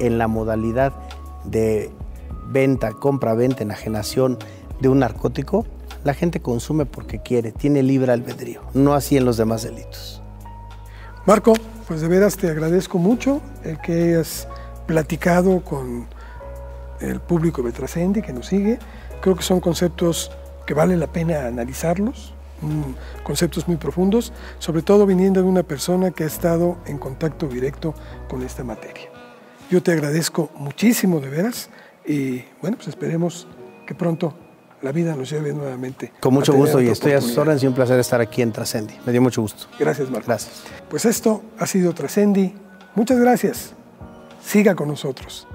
en 0.00 0.18
la 0.18 0.26
modalidad 0.26 0.92
de 1.44 1.90
venta, 2.48 2.90
compra, 2.92 3.34
venta, 3.34 3.62
enajenación, 3.62 4.38
de 4.80 4.88
un 4.88 4.98
narcótico, 4.98 5.64
la 6.04 6.14
gente 6.14 6.40
consume 6.40 6.86
porque 6.86 7.20
quiere, 7.20 7.52
tiene 7.52 7.82
libre 7.82 8.12
albedrío, 8.12 8.62
no 8.74 8.94
así 8.94 9.16
en 9.16 9.24
los 9.24 9.36
demás 9.36 9.62
delitos. 9.62 10.22
Marco, 11.24 11.54
pues 11.88 12.00
de 12.00 12.08
veras 12.08 12.36
te 12.36 12.48
agradezco 12.48 12.98
mucho 12.98 13.40
el 13.64 13.80
que 13.80 13.92
hayas 13.92 14.48
platicado 14.86 15.60
con 15.60 16.06
el 17.00 17.20
público 17.20 17.62
de 17.62 17.72
Trascendi 17.72 18.22
que 18.22 18.32
nos 18.32 18.46
sigue. 18.46 18.78
Creo 19.20 19.36
que 19.36 19.42
son 19.42 19.60
conceptos 19.60 20.30
que 20.66 20.74
vale 20.74 20.96
la 20.96 21.06
pena 21.06 21.46
analizarlos, 21.46 22.34
mm, 22.60 23.22
conceptos 23.22 23.68
muy 23.68 23.76
profundos, 23.76 24.32
sobre 24.58 24.82
todo 24.82 25.06
viniendo 25.06 25.42
de 25.42 25.48
una 25.48 25.62
persona 25.62 26.10
que 26.10 26.24
ha 26.24 26.26
estado 26.26 26.78
en 26.86 26.98
contacto 26.98 27.46
directo 27.46 27.94
con 28.28 28.42
esta 28.42 28.64
materia. 28.64 29.08
Yo 29.70 29.82
te 29.82 29.92
agradezco 29.92 30.50
muchísimo 30.56 31.20
de 31.20 31.28
veras 31.28 31.70
y 32.06 32.44
bueno, 32.60 32.76
pues 32.76 32.88
esperemos 32.88 33.46
que 33.86 33.94
pronto 33.94 34.34
la 34.82 34.92
vida 34.92 35.16
nos 35.16 35.30
lleve 35.30 35.52
nuevamente. 35.52 36.12
Con 36.20 36.34
mucho 36.34 36.52
gusto 36.52 36.80
y 36.80 36.88
estoy 36.88 37.12
a 37.12 37.20
sus 37.20 37.36
órdenes 37.38 37.62
y 37.62 37.66
un 37.66 37.74
placer 37.74 37.98
estar 37.98 38.20
aquí 38.20 38.42
en 38.42 38.52
Trascendi. 38.52 38.94
Me 39.04 39.12
dio 39.12 39.22
mucho 39.22 39.42
gusto. 39.42 39.66
Gracias, 39.78 40.10
Marco. 40.10 40.26
Gracias. 40.26 40.62
Pues 40.88 41.04
esto 41.04 41.42
ha 41.58 41.66
sido 41.66 41.92
Trascendi. 41.94 42.54
Muchas 42.94 43.18
gracias. 43.18 43.74
Siga 44.46 44.76
con 44.76 44.86
nosotros. 44.86 45.48